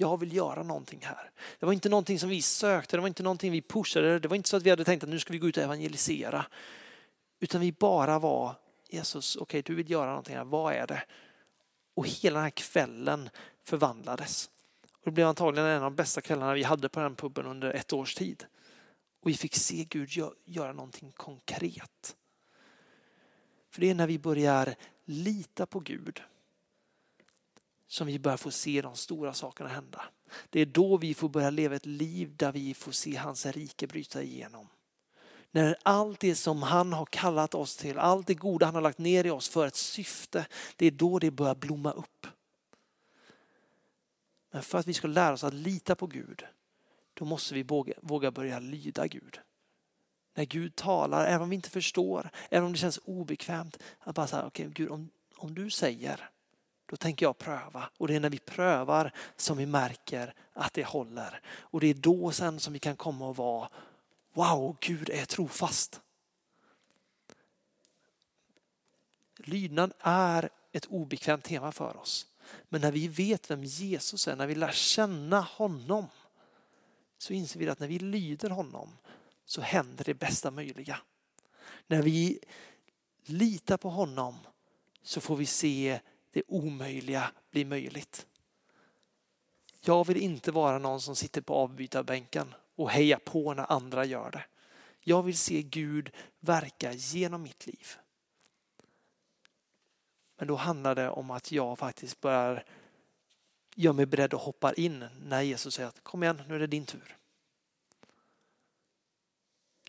Jag 0.00 0.20
vill 0.20 0.36
göra 0.36 0.62
någonting 0.62 1.00
här. 1.02 1.30
Det 1.58 1.66
var 1.66 1.72
inte 1.72 1.88
någonting 1.88 2.18
som 2.18 2.28
vi 2.28 2.42
sökte, 2.42 2.96
det 2.96 3.00
var 3.00 3.08
inte 3.08 3.22
någonting 3.22 3.52
vi 3.52 3.62
pushade. 3.62 4.18
Det 4.18 4.28
var 4.28 4.36
inte 4.36 4.48
så 4.48 4.56
att 4.56 4.62
vi 4.62 4.70
hade 4.70 4.84
tänkt 4.84 5.02
att 5.02 5.08
nu 5.08 5.18
ska 5.18 5.32
vi 5.32 5.38
gå 5.38 5.48
ut 5.48 5.56
och 5.56 5.62
evangelisera. 5.62 6.46
Utan 7.40 7.60
vi 7.60 7.72
bara 7.72 8.18
var 8.18 8.54
Jesus, 8.88 9.36
okej 9.36 9.42
okay, 9.42 9.62
du 9.62 9.74
vill 9.74 9.90
göra 9.90 10.08
någonting 10.08 10.36
här, 10.36 10.44
vad 10.44 10.74
är 10.74 10.86
det? 10.86 11.02
Och 11.94 12.06
hela 12.06 12.34
den 12.34 12.42
här 12.42 12.50
kvällen 12.50 13.30
förvandlades. 13.62 14.50
Och 14.92 15.04
det 15.04 15.10
blev 15.10 15.28
antagligen 15.28 15.68
en 15.68 15.76
av 15.76 15.82
de 15.82 15.94
bästa 15.94 16.20
kvällarna 16.20 16.54
vi 16.54 16.62
hade 16.62 16.88
på 16.88 17.00
den 17.00 17.16
puben 17.16 17.46
under 17.46 17.70
ett 17.70 17.92
års 17.92 18.14
tid. 18.14 18.44
Och 19.22 19.28
vi 19.28 19.34
fick 19.34 19.54
se 19.54 19.84
Gud 19.84 20.10
göra 20.44 20.72
någonting 20.72 21.12
konkret. 21.12 22.16
För 23.70 23.80
det 23.80 23.90
är 23.90 23.94
när 23.94 24.06
vi 24.06 24.18
börjar 24.18 24.74
lita 25.04 25.66
på 25.66 25.80
Gud 25.80 26.22
som 27.90 28.06
vi 28.06 28.18
börjar 28.18 28.36
få 28.36 28.50
se 28.50 28.82
de 28.82 28.96
stora 28.96 29.34
sakerna 29.34 29.68
hända. 29.68 30.04
Det 30.50 30.60
är 30.60 30.66
då 30.66 30.96
vi 30.96 31.14
får 31.14 31.28
börja 31.28 31.50
leva 31.50 31.76
ett 31.76 31.86
liv 31.86 32.36
där 32.36 32.52
vi 32.52 32.74
får 32.74 32.92
se 32.92 33.16
hans 33.16 33.46
rike 33.46 33.86
bryta 33.86 34.22
igenom. 34.22 34.68
När 35.50 35.76
allt 35.82 36.20
det 36.20 36.34
som 36.34 36.62
han 36.62 36.92
har 36.92 37.06
kallat 37.06 37.54
oss 37.54 37.76
till, 37.76 37.98
allt 37.98 38.26
det 38.26 38.34
goda 38.34 38.66
han 38.66 38.74
har 38.74 38.82
lagt 38.82 38.98
ner 38.98 39.26
i 39.26 39.30
oss 39.30 39.48
för 39.48 39.66
ett 39.66 39.76
syfte, 39.76 40.46
det 40.76 40.86
är 40.86 40.90
då 40.90 41.18
det 41.18 41.30
börjar 41.30 41.54
blomma 41.54 41.92
upp. 41.92 42.26
Men 44.50 44.62
för 44.62 44.78
att 44.78 44.86
vi 44.86 44.94
ska 44.94 45.08
lära 45.08 45.32
oss 45.32 45.44
att 45.44 45.54
lita 45.54 45.94
på 45.94 46.06
Gud 46.06 46.44
då 47.14 47.24
måste 47.24 47.54
vi 47.54 47.62
våga, 47.62 47.94
våga 48.00 48.30
börja 48.30 48.58
lyda 48.58 49.06
Gud. 49.06 49.40
När 50.34 50.44
Gud 50.44 50.76
talar, 50.76 51.26
även 51.26 51.42
om 51.42 51.50
vi 51.50 51.56
inte 51.56 51.70
förstår, 51.70 52.30
även 52.50 52.66
om 52.66 52.72
det 52.72 52.78
känns 52.78 53.00
obekvämt, 53.04 53.78
att 53.98 54.14
bara 54.14 54.26
säga, 54.26 54.46
okej 54.46 54.66
okay, 54.66 54.84
Gud 54.84 54.90
om, 54.90 55.10
om 55.36 55.54
du 55.54 55.70
säger, 55.70 56.30
då 56.90 56.96
tänker 56.96 57.26
jag 57.26 57.38
pröva. 57.38 57.90
Och 57.98 58.08
det 58.08 58.14
är 58.14 58.20
när 58.20 58.30
vi 58.30 58.38
prövar 58.38 59.12
som 59.36 59.58
vi 59.58 59.66
märker 59.66 60.34
att 60.52 60.74
det 60.74 60.84
håller. 60.84 61.40
Och 61.46 61.80
det 61.80 61.86
är 61.86 61.94
då 61.94 62.32
sen 62.32 62.60
som 62.60 62.72
vi 62.72 62.78
kan 62.78 62.96
komma 62.96 63.28
och 63.28 63.36
vara, 63.36 63.68
wow, 64.32 64.76
Gud 64.80 65.10
är 65.10 65.24
trofast. 65.24 66.00
Lydnad 69.36 69.92
är 70.00 70.50
ett 70.72 70.86
obekvämt 70.86 71.44
tema 71.44 71.72
för 71.72 71.96
oss. 71.96 72.26
Men 72.68 72.80
när 72.80 72.92
vi 72.92 73.08
vet 73.08 73.50
vem 73.50 73.64
Jesus 73.64 74.28
är, 74.28 74.36
när 74.36 74.46
vi 74.46 74.54
lär 74.54 74.72
känna 74.72 75.40
honom, 75.40 76.06
så 77.18 77.32
inser 77.32 77.60
vi 77.60 77.68
att 77.68 77.80
när 77.80 77.88
vi 77.88 77.98
lyder 77.98 78.50
honom 78.50 78.88
så 79.44 79.60
händer 79.60 80.04
det 80.04 80.14
bästa 80.14 80.50
möjliga. 80.50 80.98
När 81.86 82.02
vi 82.02 82.38
litar 83.24 83.76
på 83.76 83.90
honom 83.90 84.34
så 85.02 85.20
får 85.20 85.36
vi 85.36 85.46
se 85.46 86.00
det 86.30 86.42
omöjliga 86.46 87.32
blir 87.50 87.64
möjligt. 87.64 88.26
Jag 89.80 90.06
vill 90.06 90.16
inte 90.16 90.52
vara 90.52 90.78
någon 90.78 91.00
som 91.00 91.16
sitter 91.16 91.40
på 91.40 91.54
avbytarbänken 91.54 92.54
och 92.74 92.90
hejar 92.90 93.18
på 93.18 93.54
när 93.54 93.72
andra 93.72 94.04
gör 94.04 94.30
det. 94.30 94.44
Jag 95.00 95.22
vill 95.22 95.38
se 95.38 95.62
Gud 95.62 96.10
verka 96.40 96.92
genom 96.92 97.42
mitt 97.42 97.66
liv. 97.66 97.86
Men 100.36 100.48
då 100.48 100.56
handlar 100.56 100.94
det 100.94 101.10
om 101.10 101.30
att 101.30 101.52
jag 101.52 101.78
faktiskt 101.78 102.20
börjar 102.20 102.64
gör 103.74 103.92
mig 103.92 104.06
beredd 104.06 104.34
att 104.34 104.40
hoppa 104.40 104.72
in 104.72 105.04
när 105.22 105.42
Jesus 105.42 105.74
säger 105.74 105.88
att 105.88 106.04
kom 106.04 106.22
igen, 106.22 106.42
nu 106.48 106.54
är 106.54 106.58
det 106.58 106.66
din 106.66 106.86
tur. 106.86 107.16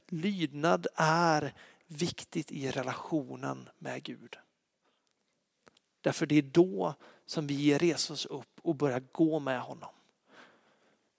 Lydnad 0.07 0.87
är 0.95 1.53
viktigt 1.87 2.51
i 2.51 2.71
relationen 2.71 3.69
med 3.77 4.03
Gud. 4.03 4.37
Därför 6.01 6.25
det 6.25 6.35
är 6.35 6.41
då 6.41 6.93
som 7.25 7.47
vi 7.47 7.77
reser 7.77 8.13
oss 8.13 8.25
upp 8.25 8.59
och 8.61 8.75
börjar 8.75 9.03
gå 9.11 9.39
med 9.39 9.61
honom. 9.61 9.89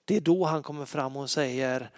Det 0.05 0.17
är 0.17 0.21
då 0.21 0.45
han 0.45 0.63
kommer 0.63 0.87
fram 0.87 1.17
och 1.17 1.31
säger 1.31 1.91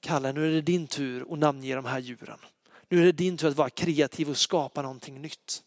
Kalle, 0.00 0.32
nu 0.32 0.46
är 0.46 0.50
det 0.50 0.60
din 0.60 0.86
tur 0.86 1.32
att 1.32 1.38
namnge 1.38 1.74
de 1.74 1.84
här 1.84 1.98
djuren. 1.98 2.38
Nu 2.88 3.00
är 3.00 3.04
det 3.04 3.12
din 3.12 3.36
tur 3.36 3.48
att 3.48 3.56
vara 3.56 3.70
kreativ 3.70 4.30
och 4.30 4.36
skapa 4.36 4.82
någonting 4.82 5.22
nytt. 5.22 5.62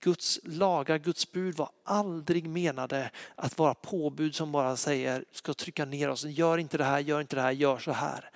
Guds 0.00 0.40
lagar, 0.42 0.98
Guds 0.98 1.32
bud 1.32 1.56
var 1.56 1.70
aldrig 1.84 2.48
menade 2.48 3.10
att 3.34 3.58
vara 3.58 3.74
påbud 3.74 4.34
som 4.34 4.52
bara 4.52 4.76
säger, 4.76 5.24
ska 5.32 5.54
trycka 5.54 5.84
ner 5.84 6.08
oss, 6.08 6.24
gör 6.24 6.58
inte 6.58 6.78
det 6.78 6.84
här, 6.84 7.00
gör 7.00 7.20
inte 7.20 7.36
det 7.36 7.42
här, 7.42 7.52
gör 7.52 7.78
så 7.78 7.92
här. 7.92 8.30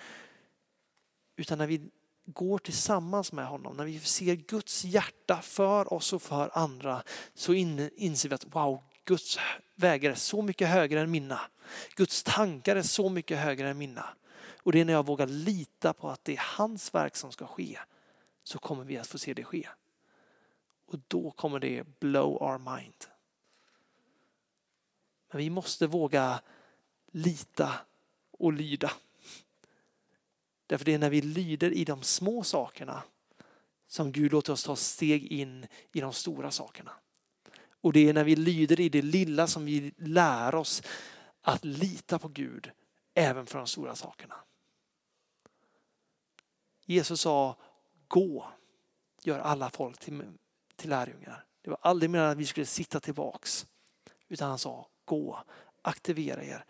Utan 1.37 1.59
när 1.59 1.67
vi 1.67 1.81
går 2.25 2.59
tillsammans 2.59 3.33
med 3.33 3.47
honom, 3.47 3.77
när 3.77 3.85
vi 3.85 4.01
ser 4.01 4.35
Guds 4.35 4.85
hjärta 4.85 5.43
för 5.43 5.93
oss 5.93 6.13
och 6.13 6.23
för 6.23 6.59
andra 6.59 7.03
så 7.35 7.55
inser 7.55 8.29
vi 8.29 8.35
att 8.35 8.55
wow, 8.55 8.83
Guds 9.05 9.39
vägar 9.75 10.11
är 10.11 10.15
så 10.15 10.43
mycket 10.43 10.69
högre 10.69 11.01
än 11.01 11.11
mina. 11.11 11.41
Guds 11.97 12.23
tankar 12.23 12.77
är 12.77 12.83
så 12.83 13.09
mycket 13.09 13.39
högre 13.39 13.69
än 13.69 13.79
mina. 13.79 14.09
Och 14.63 14.73
det 14.73 14.81
är 14.81 14.85
när 14.85 14.93
jag 14.93 15.07
vågar 15.07 15.27
lita 15.27 15.93
på 15.93 16.11
att 16.11 16.25
det 16.25 16.33
är 16.33 16.43
hans 16.57 16.95
verk 16.95 17.17
som 17.17 17.33
ska 17.33 17.47
ske 17.47 17.79
så 18.45 18.59
kommer 18.59 18.85
vi 18.85 18.99
att 18.99 19.07
få 19.07 19.19
se 19.19 19.35
det 19.35 19.45
ske. 19.45 19.69
Och 20.87 20.99
då 21.09 21.31
kommer 21.31 21.59
det 21.59 22.01
blow 22.01 22.43
our 22.43 22.59
mind. 22.59 23.05
Men 25.31 25.39
vi 25.39 25.51
måste 25.51 25.87
våga 25.87 26.41
lita 27.13 27.73
och 28.31 28.53
lyda. 28.53 28.93
Därför 30.73 30.85
det 30.85 30.95
är 30.95 30.99
när 30.99 31.11
vi 31.11 31.21
lyder 31.21 31.73
i 31.73 31.85
de 31.85 32.03
små 32.03 32.45
sakerna 32.45 33.03
som 33.87 34.13
Gud 34.13 34.33
låter 34.33 34.53
oss 34.53 34.65
ta 34.65 34.77
steg 34.77 35.27
in 35.27 35.67
i 35.93 36.01
de 36.01 36.13
stora 36.13 36.51
sakerna. 36.51 36.93
Och 37.81 37.93
det 37.93 38.09
är 38.09 38.13
när 38.13 38.25
vi 38.25 38.37
lyder 38.37 38.81
i 38.81 38.89
det 38.89 39.03
lilla 39.03 39.47
som 39.47 39.65
vi 39.65 39.93
lär 39.97 40.55
oss 40.55 40.83
att 41.41 41.65
lita 41.65 42.19
på 42.19 42.29
Gud 42.29 42.71
även 43.15 43.47
för 43.47 43.59
de 43.59 43.67
stora 43.67 43.95
sakerna. 43.95 44.35
Jesus 46.87 47.21
sa 47.21 47.57
gå, 48.09 48.49
gör 49.23 49.39
alla 49.39 49.71
folk 49.71 49.99
till, 49.99 50.23
till 50.77 50.91
lärjungar. 50.91 51.45
Det 51.63 51.71
var 51.71 51.79
aldrig 51.83 52.11
meningen 52.11 52.33
att 52.33 52.39
vi 52.39 52.47
skulle 52.47 52.67
sitta 52.67 53.01
tillbaks. 53.01 53.67
Utan 54.29 54.49
han 54.49 54.59
sa 54.59 54.89
gå, 55.05 55.45
aktivera 55.83 56.45
er, 56.45 56.65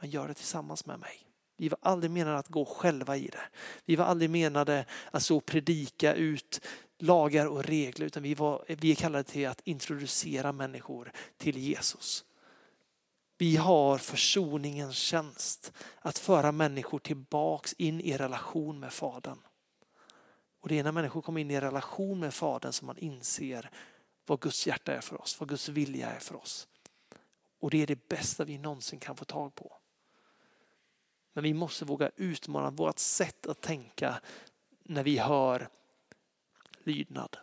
men 0.00 0.10
gör 0.10 0.28
det 0.28 0.34
tillsammans 0.34 0.86
med 0.86 0.98
mig. 1.00 1.25
Vi 1.56 1.68
var 1.68 1.78
aldrig 1.82 2.10
menade 2.10 2.38
att 2.38 2.48
gå 2.48 2.64
själva 2.64 3.16
i 3.16 3.26
det. 3.26 3.48
Vi 3.84 3.96
var 3.96 4.04
aldrig 4.04 4.30
menade 4.30 4.84
att 5.10 5.22
så 5.22 5.40
predika 5.40 6.14
ut 6.14 6.60
lagar 6.98 7.46
och 7.46 7.64
regler 7.64 8.06
utan 8.06 8.22
vi, 8.22 8.34
var, 8.34 8.64
vi 8.68 8.90
är 8.90 8.94
kallade 8.94 9.24
till 9.24 9.48
att 9.48 9.60
introducera 9.64 10.52
människor 10.52 11.12
till 11.36 11.58
Jesus. 11.58 12.24
Vi 13.38 13.56
har 13.56 13.98
försoningens 13.98 14.96
tjänst 14.96 15.72
att 16.00 16.18
föra 16.18 16.52
människor 16.52 16.98
tillbaks 16.98 17.72
in 17.72 18.00
i 18.00 18.16
relation 18.16 18.80
med 18.80 18.92
Fadern. 18.92 19.38
Och 20.60 20.68
det 20.68 20.78
är 20.78 20.84
när 20.84 20.92
människor 20.92 21.22
kommer 21.22 21.40
in 21.40 21.50
i 21.50 21.60
relation 21.60 22.20
med 22.20 22.34
Fadern 22.34 22.72
som 22.72 22.86
man 22.86 22.98
inser 22.98 23.70
vad 24.26 24.40
Guds 24.40 24.66
hjärta 24.66 24.92
är 24.92 25.00
för 25.00 25.20
oss, 25.20 25.40
vad 25.40 25.48
Guds 25.48 25.68
vilja 25.68 26.10
är 26.10 26.18
för 26.18 26.36
oss. 26.36 26.68
Och 27.60 27.70
det 27.70 27.82
är 27.82 27.86
det 27.86 28.08
bästa 28.08 28.44
vi 28.44 28.58
någonsin 28.58 29.00
kan 29.00 29.16
få 29.16 29.24
tag 29.24 29.54
på. 29.54 29.72
Men 31.36 31.42
vi 31.42 31.54
måste 31.54 31.84
våga 31.84 32.10
utmana 32.16 32.70
vårt 32.70 32.98
sätt 32.98 33.46
att 33.46 33.60
tänka 33.60 34.20
när 34.84 35.02
vi 35.02 35.18
hör 35.18 35.68
lydnad. 36.84 37.36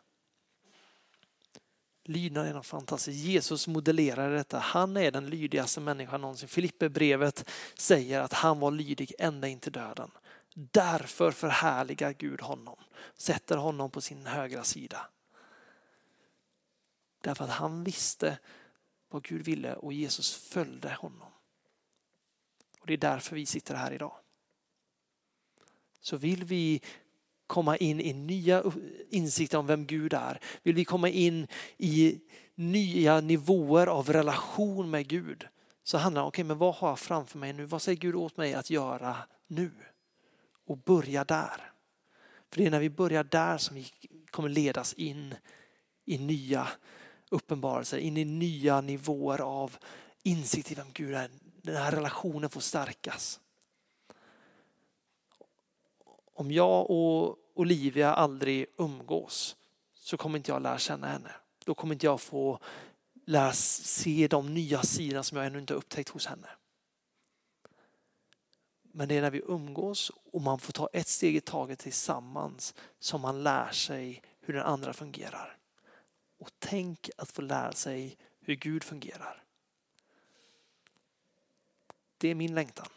Lydnad 2.03 2.47
är 2.47 2.53
något 2.53 2.65
fantastiskt. 2.65 3.25
Jesus 3.25 3.67
modellerar 3.67 4.31
detta. 4.31 4.59
Han 4.59 4.97
är 4.97 5.11
den 5.11 5.29
lydigaste 5.29 5.81
människan 5.81 6.21
någonsin. 6.21 6.47
Filipperbrevet 6.49 7.49
säger 7.77 8.21
att 8.21 8.33
han 8.33 8.59
var 8.59 8.71
lydig 8.71 9.13
ända 9.19 9.47
in 9.47 9.59
till 9.59 9.71
döden. 9.71 10.11
Därför 10.53 11.31
förhärligar 11.31 12.11
Gud 12.11 12.41
honom, 12.41 12.77
sätter 13.17 13.57
honom 13.57 13.91
på 13.91 14.01
sin 14.01 14.25
högra 14.25 14.63
sida. 14.63 15.09
Därför 17.21 17.43
att 17.43 17.51
han 17.51 17.83
visste 17.83 18.39
vad 19.09 19.23
Gud 19.23 19.45
ville 19.45 19.73
och 19.75 19.93
Jesus 19.93 20.33
följde 20.33 20.93
honom. 20.93 21.32
Och 22.83 22.87
Det 22.87 22.93
är 22.93 22.97
därför 22.97 23.35
vi 23.35 23.45
sitter 23.45 23.75
här 23.75 23.91
idag. 23.91 24.13
Så 26.01 26.17
vill 26.17 26.43
vi 26.43 26.81
komma 27.47 27.77
in 27.77 28.01
i 28.01 28.13
nya 28.13 28.63
insikter 29.09 29.57
om 29.57 29.67
vem 29.67 29.85
Gud 29.85 30.13
är, 30.13 30.39
vill 30.63 30.75
vi 30.75 30.85
komma 30.85 31.09
in 31.09 31.47
i 31.77 32.19
nya 32.55 33.21
nivåer 33.21 33.87
av 33.87 34.09
relation 34.09 34.89
med 34.89 35.07
Gud, 35.07 35.47
så 35.83 35.97
handlar 35.97 36.21
det 36.21 36.23
om, 36.23 36.27
okay, 36.27 36.43
men 36.43 36.57
vad 36.57 36.75
har 36.75 36.89
jag 36.89 36.99
framför 36.99 37.39
mig 37.39 37.53
nu? 37.53 37.65
Vad 37.65 37.81
säger 37.81 37.97
Gud 37.97 38.15
åt 38.15 38.37
mig 38.37 38.53
att 38.53 38.69
göra 38.69 39.17
nu? 39.47 39.71
Och 40.65 40.77
börja 40.77 41.23
där. 41.23 41.71
För 42.49 42.57
det 42.57 42.65
är 42.65 42.71
när 42.71 42.79
vi 42.79 42.89
börjar 42.89 43.23
där 43.23 43.57
som 43.57 43.75
vi 43.75 43.87
kommer 44.29 44.49
ledas 44.49 44.93
in 44.93 45.35
i 46.05 46.17
nya 46.17 46.67
uppenbarelser, 47.29 47.97
in 47.97 48.17
i 48.17 48.25
nya 48.25 48.81
nivåer 48.81 49.41
av 49.41 49.77
insikt 50.23 50.71
i 50.71 50.75
vem 50.75 50.87
Gud 50.93 51.15
är. 51.15 51.29
Den 51.63 51.75
här 51.75 51.91
relationen 51.91 52.49
får 52.49 52.61
stärkas. 52.61 53.39
Om 56.33 56.51
jag 56.51 56.89
och 56.89 57.37
Olivia 57.53 58.13
aldrig 58.13 58.65
umgås 58.77 59.55
så 59.93 60.17
kommer 60.17 60.37
inte 60.37 60.51
jag 60.51 60.61
lära 60.61 60.77
känna 60.77 61.07
henne. 61.07 61.31
Då 61.65 61.73
kommer 61.73 61.93
inte 61.93 62.05
jag 62.05 62.21
få 62.21 62.59
lära 63.25 63.53
se 63.53 64.27
de 64.27 64.53
nya 64.53 64.83
sidorna 64.83 65.23
som 65.23 65.37
jag 65.37 65.47
ännu 65.47 65.59
inte 65.59 65.73
upptäckt 65.73 66.09
hos 66.09 66.25
henne. 66.25 66.47
Men 68.81 69.07
det 69.07 69.17
är 69.17 69.21
när 69.21 69.31
vi 69.31 69.41
umgås 69.47 70.11
och 70.31 70.41
man 70.41 70.59
får 70.59 70.73
ta 70.73 70.89
ett 70.93 71.07
steg 71.07 71.35
i 71.35 71.41
taget 71.41 71.79
tillsammans 71.79 72.73
som 72.99 73.21
man 73.21 73.43
lär 73.43 73.71
sig 73.71 74.21
hur 74.39 74.53
den 74.53 74.63
andra 74.63 74.93
fungerar. 74.93 75.57
Och 76.39 76.49
tänk 76.59 77.09
att 77.17 77.31
få 77.31 77.41
lära 77.41 77.71
sig 77.71 78.17
hur 78.39 78.55
Gud 78.55 78.83
fungerar. 78.83 79.42
Det 82.23 82.29
är 82.29 82.35
min 82.35 82.55
längtan. 82.55 82.87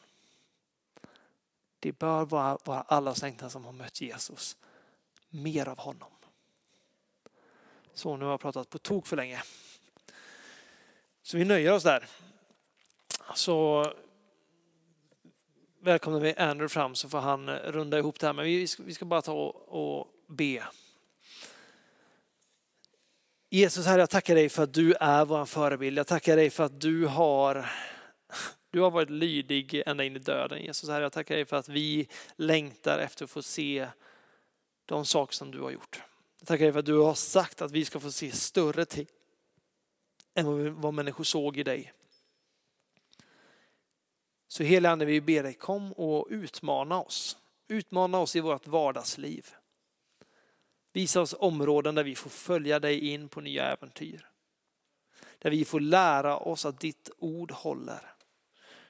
Det 1.81 1.93
bör 1.93 2.24
vara, 2.24 2.59
vara 2.64 2.81
allas 2.81 3.22
längtan 3.22 3.51
som 3.51 3.64
har 3.64 3.72
mött 3.72 4.01
Jesus. 4.01 4.57
Mer 5.29 5.68
av 5.68 5.79
honom. 5.79 6.09
Så 7.95 8.16
nu 8.16 8.24
har 8.24 8.33
jag 8.33 8.41
pratat 8.41 8.70
på 8.70 8.79
tok 8.79 9.07
för 9.07 9.16
länge. 9.16 9.43
Så 11.22 11.37
vi 11.37 11.45
nöjer 11.45 11.72
oss 11.72 11.83
där. 11.83 12.07
Så 13.35 13.87
välkomnar 15.81 16.20
vi 16.20 16.35
Andrew 16.35 16.68
fram 16.68 16.95
så 16.95 17.09
får 17.09 17.20
han 17.20 17.51
runda 17.51 17.99
ihop 17.99 18.20
det 18.20 18.27
här. 18.27 18.35
Men 18.35 18.45
vi 18.45 18.66
ska, 18.66 18.83
vi 18.83 18.95
ska 18.95 19.05
bara 19.05 19.22
ta 19.22 19.33
och, 19.33 19.99
och 19.99 20.09
be. 20.29 20.64
Jesus, 23.51 23.87
Herre, 23.87 24.01
jag 24.01 24.11
tackar 24.11 24.35
dig 24.35 24.49
för 24.49 24.62
att 24.62 24.74
du 24.74 24.95
är 24.95 25.24
vår 25.24 25.45
förebild. 25.45 25.99
Jag 25.99 26.07
tackar 26.07 26.37
dig 26.37 26.51
för 26.51 26.64
att 26.64 26.81
du 26.81 27.07
har 27.07 27.70
du 28.77 28.83
har 28.83 28.91
varit 28.91 29.11
lydig 29.11 29.83
ända 29.87 30.05
in 30.05 30.16
i 30.16 30.18
döden. 30.18 30.62
Jesus, 30.62 30.89
Herre, 30.89 31.03
jag 31.03 31.12
tackar 31.12 31.35
dig 31.35 31.45
för 31.45 31.57
att 31.57 31.68
vi 31.68 32.09
längtar 32.37 32.99
efter 32.99 33.24
att 33.24 33.31
få 33.31 33.43
se 33.43 33.89
de 34.87 35.05
saker 35.07 35.35
som 35.35 35.51
du 35.51 35.61
har 35.61 35.70
gjort. 35.70 36.03
Jag 36.39 36.49
tackar 36.49 36.64
dig 36.64 36.72
för 36.72 36.79
att 36.79 36.87
du 36.87 36.99
har 36.99 37.14
sagt 37.14 37.62
att 37.62 37.70
vi 37.70 37.85
ska 37.85 38.01
få 38.01 38.12
se 38.12 38.33
större 38.33 38.85
ting 38.85 39.07
än 40.35 40.81
vad 40.81 40.95
människor 40.95 41.24
såg 41.24 41.57
i 41.57 41.62
dig. 41.62 41.93
Så 44.49 44.62
hela 44.62 44.91
Ande, 44.91 45.05
vi 45.05 45.20
ber 45.20 45.43
dig 45.43 45.55
kom 45.55 45.93
och 45.93 46.27
utmana 46.31 47.01
oss. 47.01 47.37
Utmana 47.68 48.18
oss 48.18 48.37
i 48.37 48.41
vårt 48.41 48.66
vardagsliv. 48.66 49.47
Visa 50.93 51.20
oss 51.20 51.35
områden 51.39 51.95
där 51.95 52.05
vi 52.05 52.14
får 52.14 52.31
följa 52.31 52.81
dig 52.81 53.09
in 53.09 53.29
på 53.29 53.41
nya 53.41 53.72
äventyr. 53.72 54.31
Där 55.39 55.51
vi 55.51 55.64
får 55.64 55.81
lära 55.81 56.37
oss 56.37 56.66
att 56.66 56.81
ditt 56.81 57.11
ord 57.18 57.53
håller. 57.53 58.16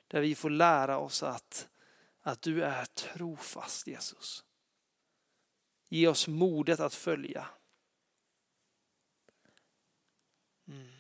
Där 0.07 0.21
vi 0.21 0.35
får 0.35 0.51
lära 0.51 0.99
oss 0.99 1.23
att, 1.23 1.69
att 2.21 2.43
du 2.43 2.65
är 2.65 2.85
trofast 2.85 3.87
Jesus. 3.87 4.45
Ge 5.89 6.09
oss 6.09 6.29
modet 6.29 6.81
att 6.81 6.95
följa. 6.95 7.49
Mm. 10.69 10.93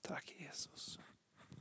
Tack 0.00 0.32
Jesus. 0.36 0.98